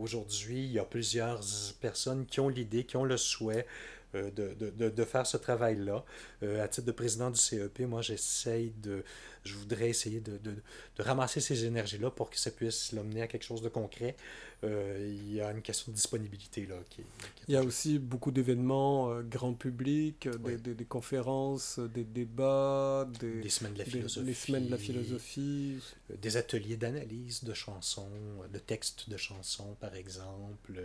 Aujourd'hui, 0.00 0.62
il 0.66 0.70
y 0.70 0.78
a 0.78 0.84
plusieurs 0.84 1.40
personnes 1.80 2.26
qui 2.26 2.38
ont 2.38 2.48
l'idée, 2.48 2.84
qui 2.84 2.96
ont 2.96 3.04
le 3.04 3.16
souhait 3.16 3.66
de, 4.14 4.54
de, 4.54 4.88
de, 4.90 5.04
faire 5.04 5.26
ce 5.26 5.36
travail-là. 5.36 6.04
à 6.42 6.68
titre 6.68 6.86
de 6.86 6.92
président 6.92 7.30
du 7.30 7.38
CEP, 7.38 7.80
moi, 7.80 8.02
j'essaye 8.02 8.72
de, 8.82 9.04
je 9.44 9.54
voudrais 9.54 9.88
essayer 9.88 10.20
de, 10.20 10.38
de, 10.38 10.52
de 10.52 11.02
ramasser 11.02 11.40
ces 11.40 11.64
énergies-là 11.64 12.10
pour 12.10 12.30
que 12.30 12.38
ça 12.38 12.50
puisse 12.50 12.92
l'amener 12.92 13.22
à 13.22 13.26
quelque 13.26 13.44
chose 13.44 13.62
de 13.62 13.68
concret. 13.68 14.16
Euh, 14.64 15.10
il 15.10 15.34
y 15.34 15.40
a 15.40 15.50
une 15.50 15.62
question 15.62 15.90
de 15.90 15.96
disponibilité. 15.96 16.66
Là, 16.66 16.76
qui, 16.88 17.02
il 17.48 17.54
y 17.54 17.56
a 17.56 17.62
aussi 17.62 17.98
beaucoup 17.98 18.30
d'événements 18.30 19.10
euh, 19.10 19.22
grand 19.22 19.54
public, 19.54 20.26
euh, 20.26 20.56
des, 20.56 20.74
des, 20.74 20.84
conférences, 20.84 21.80
des 21.80 22.04
débats, 22.04 23.08
des, 23.18 23.48
semaines 23.48 23.74
de 23.74 23.78
la 23.78 23.84
philosophie, 23.84 24.26
des, 24.26 24.34
semaines 24.34 24.66
de 24.66 24.70
la 24.70 24.78
philosophie. 24.78 25.78
des 26.20 26.36
ateliers 26.36 26.76
d'analyse 26.76 27.42
de 27.42 27.54
chansons, 27.54 28.08
de 28.52 28.58
textes 28.58 29.10
de 29.10 29.16
chansons, 29.16 29.76
par 29.80 29.94
exemple. 29.96 30.80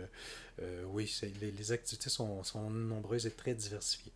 oui, 0.88 1.12
les, 1.40 1.52
les, 1.52 1.72
activités 1.72 2.10
sont, 2.10 2.42
sont 2.42 2.68
nombreuses 2.70 3.26
et 3.26 3.30
très 3.30 3.54
diversifiées. 3.54 4.12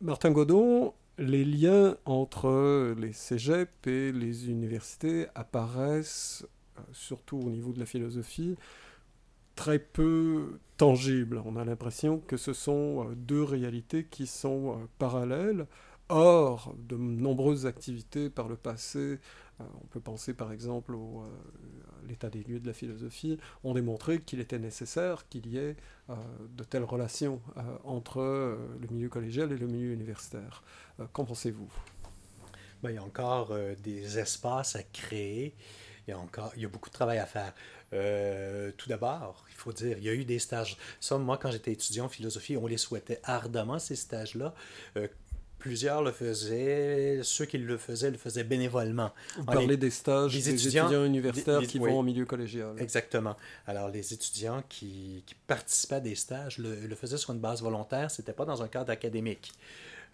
Martin 0.00 0.30
Godon, 0.32 0.94
les 1.20 1.44
liens 1.44 1.96
entre 2.06 2.94
les 2.98 3.12
cégeps 3.12 3.86
et 3.86 4.10
les 4.10 4.48
universités 4.48 5.26
apparaissent, 5.34 6.46
euh, 6.78 6.82
surtout 6.92 7.36
au 7.36 7.50
niveau 7.50 7.72
de 7.72 7.78
la 7.78 7.84
philosophie, 7.84 8.56
très 9.54 9.78
peu 9.78 10.58
tangibles. 10.78 11.42
On 11.44 11.56
a 11.56 11.64
l'impression 11.64 12.18
que 12.18 12.38
ce 12.38 12.54
sont 12.54 13.06
euh, 13.06 13.14
deux 13.14 13.42
réalités 13.42 14.04
qui 14.04 14.26
sont 14.26 14.72
euh, 14.72 14.86
parallèles. 14.98 15.66
Or, 16.08 16.74
de 16.88 16.96
nombreuses 16.96 17.66
activités 17.66 18.30
par 18.30 18.48
le 18.48 18.56
passé 18.56 19.20
on 19.82 19.86
peut 19.86 20.00
penser 20.00 20.34
par 20.34 20.52
exemple 20.52 20.94
au, 20.94 21.22
euh, 21.22 21.26
l'état 22.08 22.30
des 22.30 22.42
lieux 22.42 22.60
de 22.60 22.66
la 22.66 22.72
philosophie, 22.72 23.38
ont 23.64 23.74
démontré 23.74 24.20
qu'il 24.20 24.40
était 24.40 24.58
nécessaire 24.58 25.28
qu'il 25.28 25.46
y 25.46 25.58
ait 25.58 25.76
euh, 26.08 26.14
de 26.56 26.64
telles 26.64 26.84
relations 26.84 27.40
entre 27.84 28.20
le 28.80 28.88
milieu 28.88 29.08
collégial 29.08 29.52
et 29.52 29.56
le 29.56 29.66
milieu 29.66 29.92
universitaire. 29.92 30.62
qu'en 31.12 31.24
pensez-vous? 31.24 31.70
Ben, 32.82 32.90
Il 32.90 32.94
y 32.94 32.98
a 32.98 33.02
encore 33.02 33.54
des 33.82 34.18
espaces 34.18 34.76
à 34.76 34.82
créer. 34.82 35.54
Il 36.06 36.10
y, 36.10 36.14
a 36.14 36.18
encore, 36.18 36.52
il 36.56 36.62
y 36.62 36.64
a 36.64 36.68
beaucoup 36.68 36.88
de 36.88 36.94
travail 36.94 37.18
à 37.18 37.26
faire. 37.26 37.54
tout 38.76 38.88
d'abord, 38.88 39.44
il 39.50 39.54
faut 39.54 39.72
dire, 39.72 39.98
il 39.98 40.04
y 40.04 40.08
a 40.08 40.14
eu 40.14 40.24
des 40.24 40.38
stages. 40.38 40.76
Moi, 41.12 41.36
quand 41.36 41.50
j'étais 41.50 41.72
étudiant 41.72 42.06
en 42.06 42.08
philosophie, 42.08 42.56
on 42.56 42.66
les 42.66 42.78
souhaitait 42.78 43.20
ardemment, 43.22 43.78
ces 43.78 43.96
stages-là. 43.96 44.54
Plusieurs 45.60 46.02
le 46.02 46.10
faisaient, 46.10 47.20
ceux 47.22 47.44
qui 47.44 47.58
le 47.58 47.76
faisaient 47.76 48.10
le 48.10 48.16
faisaient 48.16 48.44
bénévolement. 48.44 49.12
Vous 49.36 49.44
parlez 49.44 49.76
des 49.76 49.90
stages 49.90 50.32
des, 50.32 50.48
étudiants, 50.48 51.04
universitaires 51.04 51.60
qui 51.60 51.78
vont 51.78 51.98
au 51.98 52.02
milieu 52.02 52.24
collégial. 52.24 52.74
Exactement. 52.78 53.36
Alors, 53.66 53.88
les 53.88 54.12
étudiants 54.12 54.64
qui, 54.68 55.22
qui 55.26 55.34
participaient 55.46 55.96
à 55.96 56.00
des 56.00 56.14
stages 56.14 56.58
le, 56.58 56.74
le, 56.74 56.94
faisaient 56.96 57.18
sur 57.18 57.32
une 57.32 57.40
base 57.40 57.62
volontaire, 57.62 58.10
c'était 58.10 58.32
pas 58.32 58.44
dans 58.44 58.62
un 58.62 58.68
cadre 58.68 58.90
académique. 58.90 59.52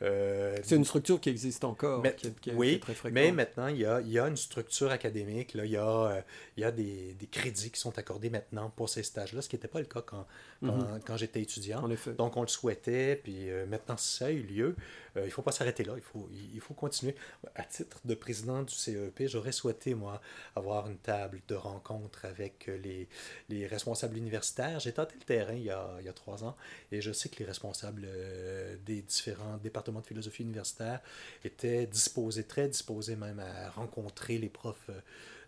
Euh, 0.03 0.57
c'est 0.63 0.77
une 0.77 0.85
structure 0.85 1.21
qui 1.21 1.31
existe 1.31 1.65
encore, 1.65 2.03
mais, 2.03 2.15
oui, 2.55 2.81
mais 3.11 3.33
maintenant, 3.33 3.69
il 3.69 3.79
y, 3.79 3.87
a, 3.87 4.01
il 4.03 4.13
y 4.13 4.19
a, 4.19 4.29
une 4.29 4.37
structure 4.37 4.91
académique, 4.91 5.55
là, 5.55 5.65
il 5.65 5.71
y 5.71 5.77
a, 5.77 5.89
euh, 5.89 6.21
il 6.59 6.61
y 6.61 6.65
a 6.65 6.71
des, 6.71 7.15
des, 7.15 7.27
crédits 7.27 7.71
qui 7.71 7.81
sont 7.81 7.99
accordés 7.99 8.29
maintenant 8.29 8.71
pour 8.77 8.91
ces 8.91 9.03
stages-là, 9.03 9.41
ce 9.41 9.49
qui 9.49 9.57
n'était 9.57 9.69
pas 9.69 9.79
le 9.79 9.87
cas 9.87 10.03
quand, 10.03 10.27
quand, 10.63 10.77
mhm. 10.77 11.01
quand 11.07 11.17
j'étais 11.17 11.41
étudiant. 11.41 11.83
En 11.83 11.91
effet. 11.91 12.13
Donc, 12.13 12.37
on 12.37 12.43
le 12.43 12.49
souhaitait, 12.49 13.17
puis 13.17 13.49
euh, 13.49 13.65
maintenant, 13.65 13.97
ça 13.97 14.27
a 14.27 14.31
eu 14.31 14.43
lieu. 14.43 14.77
Il 15.23 15.27
ne 15.27 15.31
faut 15.31 15.43
pas 15.43 15.53
s'arrêter 15.53 15.85
là, 15.85 15.95
il 15.97 16.03
faut, 16.03 16.29
il 16.33 16.61
faut 16.61 16.75
continuer. 16.75 17.15
À 17.55 17.65
titre 17.65 18.01
de 18.05 18.15
président 18.15 18.63
du 18.63 18.75
CEP, 18.75 19.25
j'aurais 19.27 19.53
souhaité, 19.53 19.95
moi, 19.95 20.21
avoir 20.55 20.89
une 20.89 20.99
table 20.99 21.41
de 21.49 21.55
rencontre 21.55 22.25
avec 22.25 22.71
les, 22.83 23.09
les 23.49 23.67
responsables 23.67 24.17
universitaires. 24.17 24.81
J'ai 24.81 24.93
tenté 24.93 25.15
le 25.15 25.25
terrain 25.25 25.55
il 25.55 25.65
y, 25.65 25.71
a, 25.71 25.97
il 26.01 26.07
y 26.07 26.09
a 26.09 26.13
trois 26.13 26.45
ans, 26.45 26.57
et 26.93 27.01
je 27.01 27.13
sais 27.13 27.29
que 27.29 27.39
les 27.39 27.45
responsables 27.45 28.07
des 28.85 29.03
différents 29.03 29.57
départements 29.59 30.01
de 30.01 30.07
philosophie 30.07 30.43
universitaire 30.43 31.01
était 31.45 31.87
disposé, 31.87 32.45
très 32.45 32.69
disposé 32.69 33.17
même 33.17 33.41
à 33.41 33.71
rencontrer 33.71 34.39
les 34.39 34.49
profs 34.49 34.91
euh, 34.91 35.01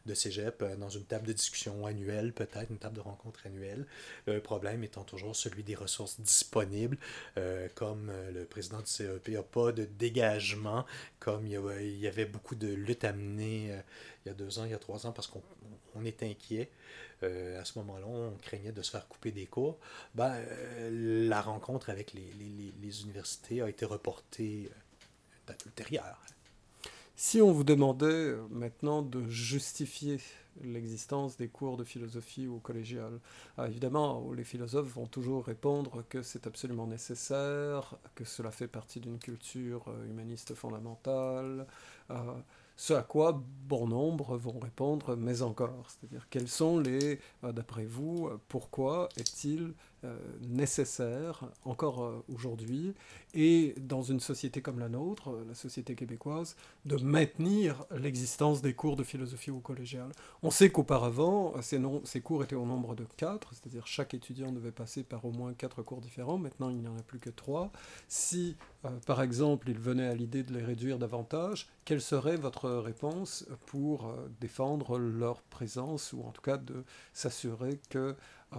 de 0.08 0.14
cégep 0.14 0.62
euh, 0.62 0.76
dans 0.76 0.88
une 0.88 1.04
table 1.04 1.26
de 1.26 1.32
discussion 1.32 1.86
annuelle, 1.86 2.32
peut-être 2.32 2.70
une 2.70 2.78
table 2.78 2.96
de 2.96 3.00
rencontre 3.00 3.46
annuelle. 3.46 3.86
Le 4.26 4.40
problème 4.40 4.82
étant 4.82 5.04
toujours 5.04 5.36
celui 5.36 5.62
des 5.62 5.74
ressources 5.74 6.20
disponibles, 6.20 6.98
euh, 7.36 7.68
comme 7.74 8.10
le 8.32 8.44
président 8.44 8.80
du 8.80 8.86
CEP 8.86 9.28
n'a 9.28 9.42
pas 9.42 9.72
de 9.72 9.84
dégagement, 9.84 10.84
comme 11.20 11.46
il 11.46 11.52
y, 11.52 12.06
avait, 12.06 12.24
beaucoup 12.24 12.54
de 12.54 12.68
luttes 12.68 13.04
à 13.04 13.12
il 13.14 13.82
y 14.26 14.28
a 14.28 14.34
deux 14.34 14.58
ans, 14.58 14.64
il 14.64 14.70
y 14.70 14.74
a 14.74 14.78
trois 14.78 15.06
ans, 15.06 15.12
parce 15.12 15.26
qu'on 15.26 15.42
on 15.94 16.04
est 16.04 16.22
inquiet. 16.22 16.70
à 17.22 17.64
ce 17.64 17.78
moment-là, 17.78 18.06
on 18.06 18.36
craignait 18.42 18.72
de 18.72 18.82
se 18.82 18.90
faire 18.90 19.06
couper 19.08 19.32
des 19.32 19.46
cours. 19.46 19.78
Ben, 20.14 20.34
la 20.90 21.40
rencontre 21.40 21.90
avec 21.90 22.12
les, 22.12 23.02
universités 23.02 23.62
a 23.62 23.68
été 23.68 23.84
reportée 23.84 24.70
euh, 25.50 25.54
ultérieure. 25.66 26.20
Si 27.20 27.42
on 27.42 27.50
vous 27.50 27.64
demandait 27.64 28.06
euh, 28.06 28.46
maintenant 28.48 29.02
de 29.02 29.28
justifier 29.28 30.18
l'existence 30.62 31.36
des 31.36 31.48
cours 31.48 31.76
de 31.76 31.82
philosophie 31.82 32.46
au 32.46 32.60
collégial. 32.60 33.18
Ah, 33.56 33.66
évidemment, 33.66 34.30
les 34.32 34.44
philosophes 34.44 34.94
vont 34.94 35.06
toujours 35.06 35.44
répondre 35.44 36.04
que 36.08 36.22
c'est 36.22 36.46
absolument 36.46 36.86
nécessaire, 36.86 37.96
que 38.14 38.24
cela 38.24 38.52
fait 38.52 38.68
partie 38.68 39.00
d'une 39.00 39.18
culture 39.18 39.88
euh, 39.88 40.06
humaniste 40.08 40.54
fondamentale, 40.54 41.66
ce 42.78 42.94
à 42.94 43.02
quoi 43.02 43.42
bon 43.66 43.88
nombre 43.88 44.38
vont 44.38 44.58
répondre 44.60 45.16
mais 45.16 45.42
encore. 45.42 45.88
C'est-à-dire 45.88 46.28
quels 46.30 46.48
sont 46.48 46.78
les, 46.78 47.18
euh, 47.42 47.50
d'après 47.52 47.84
vous, 47.84 48.30
pourquoi 48.48 49.08
est-il 49.16 49.62
euh, 49.62 49.74
nécessaire 50.40 51.44
encore 51.64 52.04
euh, 52.04 52.24
aujourd'hui 52.32 52.94
et 53.34 53.74
dans 53.80 54.02
une 54.02 54.20
société 54.20 54.62
comme 54.62 54.78
la 54.78 54.88
nôtre, 54.88 55.36
la 55.46 55.54
société 55.54 55.94
québécoise, 55.94 56.56
de 56.84 56.96
maintenir 56.96 57.84
l'existence 57.90 58.62
des 58.62 58.74
cours 58.74 58.96
de 58.96 59.02
philosophie 59.02 59.50
au 59.50 59.58
collégial. 59.58 60.10
On 60.42 60.50
sait 60.50 60.70
qu'auparavant, 60.70 61.54
ces, 61.62 62.20
cours 62.20 62.44
étaient 62.44 62.54
au 62.54 62.64
nombre 62.64 62.94
de 62.94 63.04
quatre, 63.16 63.52
c'est-à-dire 63.54 63.86
chaque 63.86 64.14
étudiant 64.14 64.52
devait 64.52 64.72
passer 64.72 65.02
par 65.02 65.24
au 65.24 65.32
moins 65.32 65.52
quatre 65.52 65.82
cours 65.82 66.00
différents. 66.00 66.38
Maintenant, 66.38 66.70
il 66.70 66.76
n'y 66.76 66.88
en 66.88 66.96
a 66.96 67.02
plus 67.02 67.18
que 67.18 67.30
trois. 67.30 67.70
Si, 68.06 68.56
par 69.06 69.20
exemple, 69.20 69.68
il 69.68 69.78
venait 69.78 70.06
à 70.06 70.14
l'idée 70.14 70.42
de 70.42 70.54
les 70.54 70.64
réduire 70.64 70.98
davantage, 70.98 71.68
quelle 71.84 72.00
serait 72.00 72.36
votre 72.36 72.70
réponse 72.70 73.46
pour 73.66 74.14
défendre 74.40 74.98
leur 74.98 75.42
présence 75.42 76.12
ou 76.12 76.22
en 76.22 76.30
tout 76.30 76.42
cas 76.42 76.56
de 76.56 76.84
s'assurer 77.12 77.80
que 77.90 78.16
euh, 78.54 78.58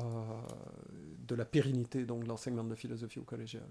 de 1.28 1.36
la 1.36 1.46
pérennité 1.46 2.04
donc, 2.06 2.24
de 2.24 2.28
l'enseignement 2.28 2.64
de 2.64 2.76
philosophie 2.76 3.20
au 3.20 3.24
collégial. 3.24 3.68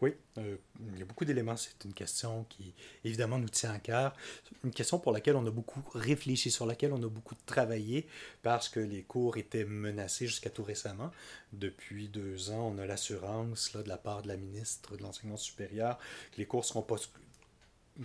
Oui, 0.00 0.14
euh, 0.38 0.56
il 0.92 0.98
y 0.98 1.02
a 1.02 1.04
beaucoup 1.04 1.24
d'éléments. 1.24 1.56
C'est 1.56 1.84
une 1.84 1.94
question 1.94 2.44
qui, 2.48 2.74
évidemment, 3.04 3.38
nous 3.38 3.48
tient 3.48 3.72
à 3.72 3.78
cœur. 3.78 4.14
Une 4.62 4.72
question 4.72 4.98
pour 4.98 5.12
laquelle 5.12 5.36
on 5.36 5.46
a 5.46 5.50
beaucoup 5.50 5.82
réfléchi, 5.94 6.50
sur 6.50 6.66
laquelle 6.66 6.92
on 6.92 7.02
a 7.02 7.08
beaucoup 7.08 7.34
travaillé, 7.46 8.06
parce 8.42 8.68
que 8.68 8.80
les 8.80 9.02
cours 9.02 9.36
étaient 9.36 9.64
menacés 9.64 10.26
jusqu'à 10.26 10.50
tout 10.50 10.64
récemment. 10.64 11.10
Depuis 11.52 12.08
deux 12.08 12.50
ans, 12.50 12.72
on 12.74 12.78
a 12.78 12.86
l'assurance 12.86 13.74
de 13.74 13.88
la 13.88 13.96
part 13.96 14.22
de 14.22 14.28
la 14.28 14.36
ministre 14.36 14.96
de 14.96 15.02
l'Enseignement 15.02 15.36
supérieur 15.36 15.98
que 16.32 16.38
les 16.38 16.46
cours 16.46 16.64
seront 16.64 16.82
pas 16.82 16.96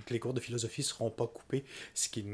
que 0.06 0.14
les 0.14 0.20
cours 0.20 0.34
de 0.34 0.40
philosophie 0.40 0.82
ne 0.82 0.86
seront 0.86 1.10
pas 1.10 1.28
coupés, 1.28 1.66
ce 1.94 2.10
qui 2.10 2.26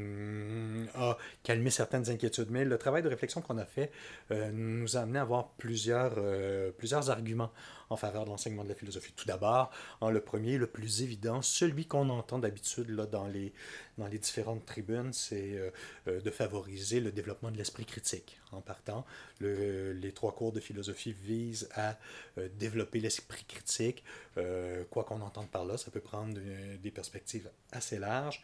a 0.94 1.16
calmé 1.42 1.70
certaines 1.70 2.10
inquiétudes. 2.10 2.50
Mais 2.50 2.64
le 2.64 2.78
travail 2.78 3.02
de 3.02 3.08
réflexion 3.08 3.40
qu'on 3.40 3.58
a 3.58 3.64
fait 3.64 3.90
euh, 4.30 4.50
nous 4.52 4.96
a 4.96 5.00
amené 5.00 5.18
à 5.18 5.22
avoir 5.22 5.48
plusieurs, 5.52 6.14
euh, 6.18 6.70
plusieurs 6.72 7.10
arguments 7.10 7.50
en 7.90 7.96
faveur 7.96 8.24
de 8.24 8.30
l'enseignement 8.30 8.64
de 8.64 8.68
la 8.68 8.74
philosophie. 8.74 9.12
Tout 9.16 9.26
d'abord, 9.26 9.70
le 10.02 10.20
premier, 10.20 10.58
le 10.58 10.66
plus 10.66 11.02
évident, 11.02 11.42
celui 11.42 11.86
qu'on 11.86 12.08
entend 12.10 12.38
d'habitude 12.38 12.90
dans, 12.94 13.26
les, 13.26 13.52
dans 13.98 14.06
les 14.06 14.18
différentes 14.18 14.64
tribunes, 14.66 15.12
c'est 15.12 15.54
euh, 15.54 15.70
euh, 16.08 16.20
de 16.20 16.30
favoriser 16.30 17.00
le 17.00 17.12
développement 17.12 17.50
de 17.50 17.56
l'esprit 17.56 17.84
critique. 17.84 18.38
En 18.52 18.60
partant, 18.60 19.04
le, 19.40 19.92
les 19.92 20.12
trois 20.12 20.32
cours 20.32 20.52
de 20.52 20.60
philosophie 20.60 21.12
visent 21.12 21.68
à 21.74 21.96
euh, 22.38 22.48
développer 22.58 23.00
l'esprit 23.00 23.44
critique. 23.44 24.04
quoi 24.90 25.04
qu'on 25.04 25.20
entende 25.20 25.48
par 25.50 25.64
là, 25.64 25.76
ça 25.76 25.90
peut 25.90 26.00
prendre 26.00 26.38
des 26.82 26.90
perspectives 26.90 27.48
assez 27.72 27.98
larges 27.98 28.42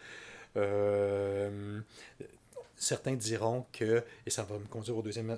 certains 2.82 3.14
diront 3.14 3.64
que, 3.72 4.04
et 4.26 4.30
ça 4.30 4.42
va 4.42 4.58
me 4.58 4.66
conduire 4.66 4.96
au 4.96 5.02
deuxième, 5.02 5.30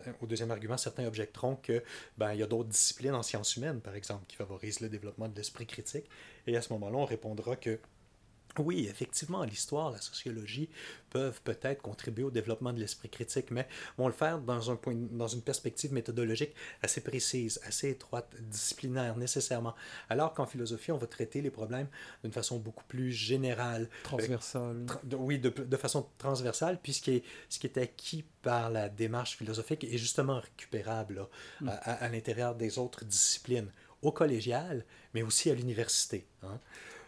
argument, 0.50 0.76
certains 0.76 1.06
objecteront 1.06 1.56
que 1.56 1.82
ben, 2.16 2.32
il 2.32 2.40
y 2.40 2.42
a 2.42 2.46
d'autres 2.46 2.70
disciplines 2.70 3.14
en 3.14 3.22
sciences 3.22 3.56
humaines, 3.56 3.80
par 3.80 3.94
exemple, 3.94 4.24
qui 4.26 4.36
favorisent 4.36 4.80
le 4.80 4.88
développement 4.88 5.28
de 5.28 5.36
l'esprit 5.36 5.66
critique. 5.66 6.08
Et 6.46 6.56
à 6.56 6.62
ce 6.62 6.72
moment-là, 6.72 6.96
on 6.96 7.04
répondra 7.04 7.56
que 7.56 7.78
oui, 8.58 8.86
effectivement, 8.88 9.44
l'histoire, 9.44 9.90
la 9.90 10.00
sociologie 10.00 10.68
peuvent 11.10 11.40
peut-être 11.42 11.82
contribuer 11.82 12.24
au 12.24 12.30
développement 12.30 12.72
de 12.72 12.80
l'esprit 12.80 13.08
critique, 13.08 13.50
mais 13.50 13.68
vont 13.98 14.06
le 14.06 14.12
faire 14.12 14.38
dans, 14.38 14.70
un 14.70 14.76
point, 14.76 14.94
dans 14.94 15.28
une 15.28 15.42
perspective 15.42 15.92
méthodologique 15.92 16.54
assez 16.82 17.00
précise, 17.00 17.60
assez 17.64 17.90
étroite, 17.90 18.34
disciplinaire 18.40 19.16
nécessairement. 19.16 19.74
Alors 20.08 20.34
qu'en 20.34 20.46
philosophie, 20.46 20.92
on 20.92 20.96
va 20.96 21.06
traiter 21.06 21.40
les 21.40 21.50
problèmes 21.50 21.88
d'une 22.22 22.32
façon 22.32 22.58
beaucoup 22.58 22.84
plus 22.84 23.12
générale. 23.12 23.88
Transversale. 24.02 24.86
oui, 25.16 25.38
de, 25.38 25.50
de, 25.50 25.76
façon 25.76 26.08
transversale, 26.18 26.80
puisque 26.82 27.10
ce 27.48 27.58
qui 27.58 27.66
est 27.66 27.78
acquis 27.78 28.24
par 28.42 28.70
la 28.70 28.88
démarche 28.88 29.36
philosophique 29.36 29.84
est 29.84 29.98
justement 29.98 30.40
récupérable 30.40 31.28
mm. 31.60 31.68
à, 31.68 31.72
à, 31.74 32.08
l'intérieur 32.08 32.54
des 32.54 32.78
autres 32.78 33.04
disciplines, 33.04 33.70
au 34.02 34.12
collégial, 34.12 34.84
mais 35.14 35.22
aussi 35.22 35.50
à 35.50 35.54
l'université. 35.54 36.26
Hein. 36.42 36.60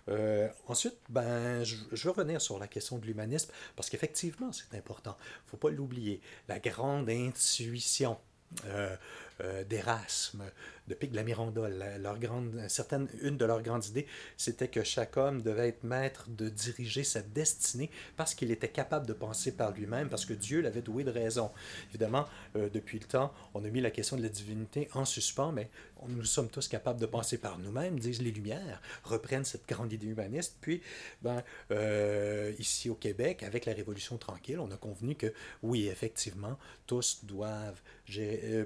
Euh, 0.09 0.49
ensuite, 0.69 0.97
ben, 1.09 1.65
je, 1.65 1.77
veux 1.93 2.11
revenir 2.11 2.41
sur 2.41 2.59
la 2.59 2.69
question 2.69 2.99
de 2.99 3.07
l'humanisme, 3.07 3.51
parce 3.75 3.91
qu'effectivement, 3.91 4.53
c'est 4.53 4.77
important. 4.77 5.17
Il 5.21 5.47
ne 5.47 5.51
faut 5.51 5.57
pas 5.57 5.71
l'oublier. 5.71 6.21
La 6.49 6.59
grande 6.59 7.11
intuition 7.11 8.19
euh, 8.67 8.97
euh, 9.43 9.65
d'Erasme, 9.65 10.45
de 10.89 10.95
Pic 10.95 11.11
de 11.11 11.17
la 11.17 11.23
Mirandole. 11.23 11.85
Leur 12.01 12.19
grande, 12.19 12.59
certaine, 12.69 13.07
une 13.21 13.37
de 13.37 13.45
leurs 13.45 13.63
grandes 13.63 13.85
idées, 13.87 14.07
c'était 14.39 14.69
que 14.69 14.83
chaque 14.83 15.17
homme 15.19 15.43
devait 15.43 15.69
être 15.69 15.85
maître 15.85 16.27
de 16.31 16.49
diriger 16.49 17.05
sa 17.05 17.21
destinée 17.21 17.91
parce 18.17 18.35
qu'il 18.35 18.51
était 18.51 18.69
capable 18.69 19.07
de 19.07 19.13
penser 19.13 19.53
par 19.53 19.73
lui-même, 19.73 20.09
parce 20.09 20.25
que 20.25 20.33
Dieu 20.33 20.63
l'avait 20.63 20.81
doué 20.81 21.05
de 21.05 21.11
raison. 21.11 21.51
Évidemment, 21.91 22.27
euh, 22.57 22.71
depuis 22.73 22.99
le 22.99 23.05
temps, 23.05 23.33
on 23.53 23.63
a 23.65 23.69
mis 23.69 23.81
la 23.81 23.91
question 23.91 24.17
de 24.17 24.23
la 24.23 24.29
divinité 24.29 24.89
en 24.95 25.05
suspens, 25.05 25.53
mais 25.53 25.69
nous 26.09 26.25
sommes 26.25 26.49
tous 26.49 26.69
capables 26.69 27.01
de 27.01 27.07
penser 27.07 27.39
par 27.39 27.59
nous-mêmes, 27.59 27.99
disent 27.99 28.23
les 28.23 28.31
Lumières, 28.31 28.81
reprennent 29.05 29.45
cette 29.45 29.67
grande 29.69 29.93
idée 29.93 30.07
humaniste. 30.07 30.57
Puis, 30.61 30.83
ben, 31.23 31.43
euh, 31.73 32.53
ici 32.59 32.91
au 32.91 32.95
Québec, 32.95 33.43
avec 33.43 33.67
la 33.67 33.73
Révolution 33.73 34.17
tranquille, 34.19 34.61
on 34.61 34.71
a 34.71 34.77
convenu 34.77 35.15
que 35.15 35.33
oui, 35.63 35.89
effectivement, 35.89 36.59
tous 36.87 37.25
doivent 37.25 37.81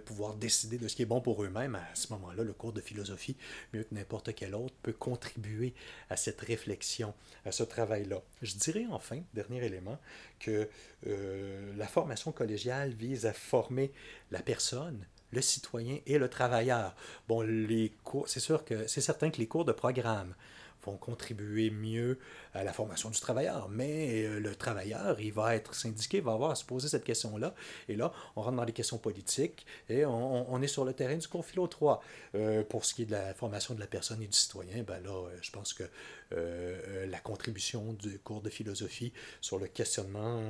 pouvoir 0.05 0.35
décider 0.35 0.60
de 0.69 0.89
ce 0.89 0.97
qui 0.97 1.03
est 1.03 1.07
bon 1.07 1.21
pour 1.21 1.43
eux-mêmes 1.43 1.75
à 1.75 1.95
ce 1.95 2.13
moment-là, 2.13 2.43
le 2.43 2.53
cours 2.53 2.73
de 2.73 2.81
philosophie, 2.81 3.37
mieux 3.73 3.85
que 3.85 3.95
n'importe 3.95 4.35
quel 4.35 4.55
autre, 4.55 4.75
peut 4.83 4.93
contribuer 4.93 5.75
à 6.09 6.17
cette 6.17 6.41
réflexion, 6.41 7.15
à 7.45 7.53
ce 7.53 7.63
travail-là. 7.63 8.23
Je 8.43 8.55
dirais 8.55 8.87
enfin, 8.91 9.21
dernier 9.35 9.65
élément, 9.65 9.99
que 10.39 10.69
euh, 11.07 11.73
la 11.77 11.87
formation 11.87 12.33
collégiale 12.33 12.91
vise 12.91 13.27
à 13.27 13.33
former 13.33 13.93
la 14.31 14.41
personne, 14.41 15.07
le 15.33 15.41
citoyen 15.41 15.99
et 16.07 16.19
le 16.19 16.29
travailleur. 16.29 16.95
Bon, 17.29 17.43
les 17.43 17.93
cours, 18.05 18.29
c'est 18.29 18.41
sûr 18.41 18.65
que 18.65 18.87
c'est 18.87 19.01
certain 19.01 19.31
que 19.31 19.39
les 19.39 19.47
cours 19.47 19.65
de 19.65 19.73
programme 19.73 20.35
vont 20.85 20.97
contribuer 20.97 21.71
mieux 21.71 22.19
à 22.55 22.65
la 22.65 22.73
formation 22.73 23.11
du 23.11 23.21
travailleur. 23.21 23.69
Mais 23.69 24.25
euh, 24.25 24.41
le 24.41 24.55
travailleur, 24.55 25.21
il 25.21 25.33
va 25.33 25.55
être 25.55 25.75
syndiqué, 25.75 26.21
va 26.21 26.33
avoir 26.33 26.51
à 26.51 26.55
se 26.55 26.65
poser 26.65 26.89
cette 26.89 27.05
question-là. 27.05 27.55
Et 27.89 27.97
là, 27.97 28.13
on 28.37 28.43
rentre 28.43 28.57
dans 28.57 28.65
les 28.65 28.73
questions 28.73 28.99
politiques 28.99 29.67
et 29.89 30.05
on, 30.05 30.63
est 30.63 30.69
sur 30.69 30.85
le 30.85 30.93
terrain 30.93 31.17
du 31.17 31.27
philo 31.43 31.67
3. 31.67 32.03
Euh, 32.35 32.63
pour 32.65 32.85
ce 32.85 32.95
qui 32.95 33.03
est 33.03 33.07
de 33.07 33.13
la 33.13 33.35
formation 33.35 33.75
de 33.75 33.81
la 33.81 33.87
personne 33.87 34.23
et 34.23 34.27
du 34.27 34.37
citoyen, 34.37 34.83
ben 34.83 35.03
là, 35.03 35.11
euh, 35.11 35.37
je 35.43 35.51
pense 35.51 35.73
que 35.73 35.85
la 36.31 37.19
contribution 37.19 37.93
du 37.93 38.21
cours 38.21 38.41
de 38.41 38.51
philosophie 38.51 39.13
sur 39.41 39.59
le 39.59 39.67
questionnement 39.67 40.41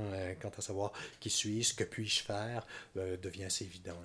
quant 0.42 0.50
à 0.58 0.60
savoir 0.60 0.92
qui 1.20 1.30
suis-je, 1.30 1.74
que 1.74 1.84
puis-je 1.84 2.22
faire, 2.22 2.66
devient 2.94 3.44
assez 3.44 3.64
évident. 3.64 3.96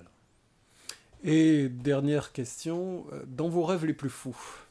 Et 1.22 1.68
dernière 1.68 2.32
question, 2.32 3.04
dans 3.26 3.50
vos 3.50 3.62
rêves 3.62 3.84
les 3.84 3.92
plus 3.92 4.08
fous, 4.08 4.65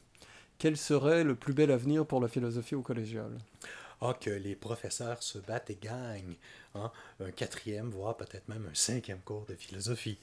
quel 0.58 0.76
serait 0.76 1.24
le 1.24 1.34
plus 1.34 1.54
bel 1.54 1.70
avenir 1.70 2.06
pour 2.06 2.20
la 2.20 2.28
philosophie 2.28 2.74
au 2.74 2.82
collégial? 2.82 3.30
Ah, 4.02 4.14
que 4.20 4.28
les 4.28 4.54
professeurs 4.54 5.22
se 5.22 5.38
battent 5.38 5.70
et 5.70 5.78
gagnent. 5.80 6.36
Hein? 6.74 6.92
Un 7.18 7.30
quatrième, 7.30 7.88
voire 7.88 8.14
peut-être 8.14 8.46
même 8.46 8.68
un 8.70 8.74
cinquième 8.74 9.20
cours 9.20 9.46
de 9.46 9.54
philosophie. 9.54 10.18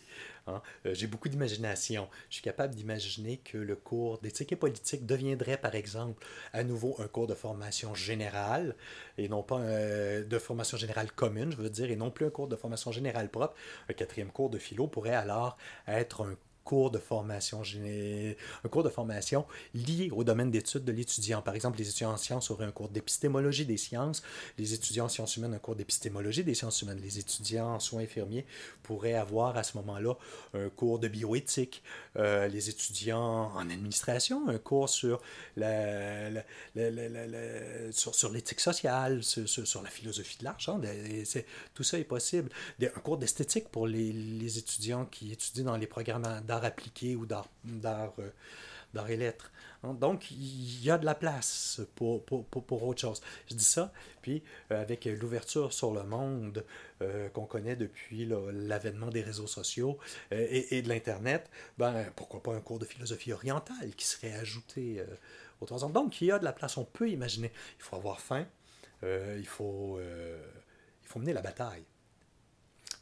Hein? 0.46 0.62
Euh, 0.86 0.93
j'ai 0.93 1.08
beaucoup 1.08 1.28
d'imagination. 1.28 2.08
Je 2.30 2.36
suis 2.36 2.43
capable 2.43 2.76
d'imaginer 2.76 3.38
que 3.38 3.58
le 3.58 3.76
cours 3.76 4.19
d'éthique 4.19 4.52
et 4.52 4.56
politique 4.56 5.08
deviendrait, 5.08 5.58
par 5.58 5.74
exemple, 5.74 6.24
à 6.54 6.63
nouveau 6.63 6.96
un 7.00 7.08
cours 7.08 7.26
de 7.26 7.34
formation 7.34 7.96
générale, 7.96 8.76
et 9.17 9.28
non 9.28 9.41
pas 9.41 9.60
euh, 9.60 10.24
de 10.24 10.38
formation 10.38 10.78
générale 10.78 11.12
commune, 11.12 11.52
je 11.52 11.58
veux 11.58 11.72
dire, 11.72 11.89
et 11.89 11.96
non 11.96 12.12
plus 12.12 12.28
un 12.28 12.30
cours 12.30 12.48
de 12.48 12.56
formation 12.56 12.91
générale 12.91 13.30
propre. 13.30 13.56
Un 13.89 13.93
quatrième 13.93 14.30
cours 14.30 14.52
de 14.52 14.60
philo 14.60 14.86
pourrait 14.86 15.15
alors 15.15 15.58
être 15.88 16.24
un 16.24 16.38
cours 16.63 16.91
de 16.91 16.99
formation, 16.99 17.62
un 18.63 18.69
cours 18.69 18.84
de 18.84 18.89
formation 18.89 19.45
lié 19.73 20.10
au 20.12 20.23
domaine 20.23 20.52
d'études 20.52 20.84
de 20.84 20.91
l'étudiant. 20.91 21.41
Par 21.41 21.56
exemple, 21.56 21.78
les 21.78 21.88
étudiants 21.89 22.12
en 22.12 22.17
sciences 22.17 22.52
auraient 22.52 22.65
un 22.65 22.71
cours 22.71 22.89
d'épistémologie 22.89 23.65
des 23.65 23.78
sciences, 23.78 24.23
les 24.58 24.73
étudiants 24.73 25.06
en 25.06 25.10
sciences 25.10 25.38
humaines 25.38 25.54
un 25.54 25.60
cours 25.60 25.76
d'épistémologie 25.76 26.43
des 26.43 26.56
sciences 26.56 26.82
humaines, 26.82 26.99
les 27.02 27.19
étudiants 27.19 27.76
en 27.76 27.80
soins 27.80 28.02
infirmiers 28.02 28.45
pourraient 28.82 29.13
avoir 29.13 29.58
à 29.58 29.63
ce 29.63 29.78
moment-là 29.78 30.15
un 30.54 30.69
cours 30.69 30.99
de 30.99 31.08
bioéthique, 31.08 31.84
euh, 32.17 32.47
les 32.47 32.69
étudiants 32.69 33.52
en 33.54 33.69
administration 33.69 34.47
un 34.47 34.58
cours 34.58 34.89
sur 34.89 35.21
sur, 37.91 38.32
l'éthique 38.32 38.60
sociale, 38.60 39.23
sur, 39.23 39.82
la 39.84 39.89
philosophie 39.89 40.38
de 40.39 40.43
l'argent. 40.43 40.80
Tout 41.73 41.84
ça 41.84 41.99
est 41.99 42.04
possible. 42.04 42.49
Un 42.82 42.99
cours 43.02 43.17
d'esthétique 43.17 43.69
pour 43.69 43.88
les 43.88 44.58
étudiants 44.58 45.06
qui 45.06 45.32
étudient 45.32 45.65
dans 45.65 45.78
les 45.78 45.88
programmes 45.88 46.23
appliqué 46.62 47.16
ou 47.16 47.26
d'art 47.26 47.48
euh, 48.20 49.08
et 49.08 49.18
lettres. 49.18 49.52
Hein, 49.84 49.94
donc, 49.94 50.32
il 50.32 50.84
y 50.84 50.92
a 50.92 50.98
de 50.98 51.06
la 51.06 51.16
place 51.16 51.82
pour, 51.96 52.24
pour, 52.26 52.46
pour, 52.46 52.84
autre 52.84 53.02
chose. 53.02 53.22
Je 53.50 53.56
dis 53.56 53.63
ça, 53.63 53.92
puis 54.22 54.44
euh, 54.72 54.82
avec 54.82 55.06
l'ouverture 55.06 55.74
sur 55.74 55.94
le 55.94 56.04
monde 56.04 56.63
euh, 57.02 57.30
qu'on 57.30 57.46
connaît 57.46 57.76
depuis 57.76 58.26
l'avènement 58.52 59.08
des 59.08 59.22
réseaux 59.22 59.48
sociaux 59.48 59.98
et, 60.32 60.82
de 60.82 60.89
l'Internet, 60.89 61.50
ben, 61.78 62.06
pourquoi 62.16 62.44
pas 62.44 62.54
un 62.54 62.62
cours 62.62 62.80
de 62.80 62.86
philosophie 62.86 63.34
orientale 63.34 63.96
qui 63.96 64.06
serait 64.06 64.34
ajouté 64.34 65.04
aux 65.60 65.66
trois 65.66 65.84
ans. 65.84 65.89
Donc, 65.89 66.22
il 66.22 66.28
y 66.28 66.32
a 66.32 66.39
de 66.39 66.44
la 66.44 66.54
place, 66.54 66.78
on 66.78 66.86
peut 66.86 67.10
imaginer. 67.10 67.52
Il 67.80 67.84
faut 67.84 67.96
avoir 67.96 68.22
faim, 68.22 68.46
il, 69.02 69.48
faut, 69.48 70.00
il 70.00 71.08
faut 71.08 71.20
mener 71.20 71.34
la 71.34 71.42
bataille. 71.42 71.84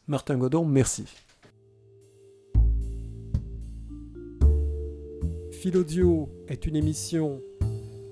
Martin 0.07 0.37
Godon, 0.37 0.65
merci. 0.65 1.05
Philodio 5.61 6.27
est 6.47 6.65
une 6.65 6.75
émission 6.75 7.39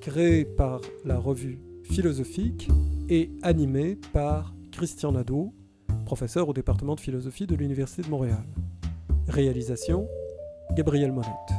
créée 0.02 0.46
par 0.46 0.82
la 1.04 1.18
revue 1.18 1.58
philosophique 1.84 2.70
et 3.10 3.32
animée 3.42 3.98
par 4.14 4.54
Christian 4.72 5.14
Nadeau, 5.14 5.56
professeur 6.06 6.48
au 6.48 6.54
département 6.54 6.94
de 6.94 7.00
philosophie 7.00 7.48
de 7.48 7.56
l'Université 7.56 8.04
de 8.04 8.10
Montréal. 8.10 8.46
Réalisation 9.28 10.08
Gabriel 10.76 11.12
Monette. 11.12 11.59